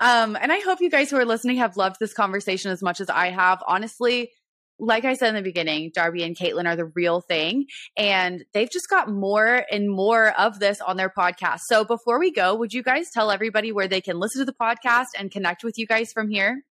[0.00, 3.00] Um, and I hope you guys who are listening have loved this conversation as much
[3.00, 3.62] as I have.
[3.68, 4.32] Honestly,
[4.80, 7.66] like I said in the beginning, Darby and Caitlin are the real thing.
[7.96, 11.60] And they've just got more and more of this on their podcast.
[11.68, 14.52] So before we go, would you guys tell everybody where they can listen to the
[14.60, 16.64] podcast and connect with you guys from here?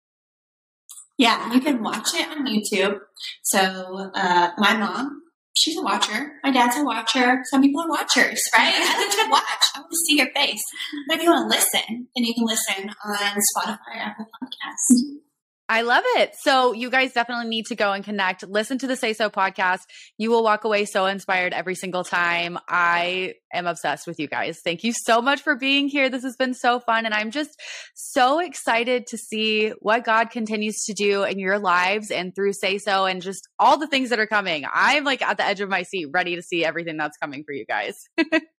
[1.18, 3.00] Yeah, you can watch it on YouTube.
[3.44, 5.22] So, uh, my mom,
[5.56, 6.34] she's a watcher.
[6.44, 7.42] My dad's a watcher.
[7.50, 8.74] Some people are watchers, right?
[8.76, 9.66] I like to watch.
[9.76, 10.62] I want to see your face.
[11.08, 13.16] But if you want to listen, then you can listen on
[13.56, 14.98] Spotify, Apple Podcasts.
[14.98, 15.25] Mm-hmm.
[15.68, 16.36] I love it.
[16.42, 18.48] So you guys definitely need to go and connect.
[18.48, 19.80] Listen to the Say So podcast.
[20.18, 22.60] You will walk away so inspired every single time.
[22.68, 24.60] I am obsessed with you guys.
[24.64, 26.10] Thank you so much for being here.
[26.10, 27.06] This has been so fun.
[27.06, 27.60] And I'm just
[27.96, 32.78] so excited to see what God continues to do in your lives and through Say
[32.78, 34.66] So and just all the things that are coming.
[34.72, 37.54] I'm like at the edge of my seat, ready to see everything that's coming for
[37.54, 37.96] you guys.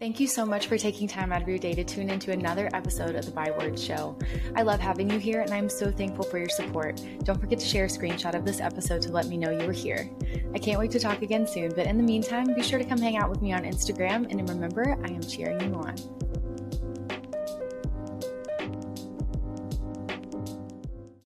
[0.00, 2.70] Thank you so much for taking time out of your day to tune into another
[2.72, 4.16] episode of the Byword Show.
[4.56, 7.04] I love having you here and I'm so thankful for your support.
[7.24, 9.74] Don't forget to share a screenshot of this episode to let me know you were
[9.74, 10.10] here.
[10.54, 12.96] I can't wait to talk again soon, but in the meantime, be sure to come
[12.96, 15.96] hang out with me on Instagram and remember, I am cheering you on.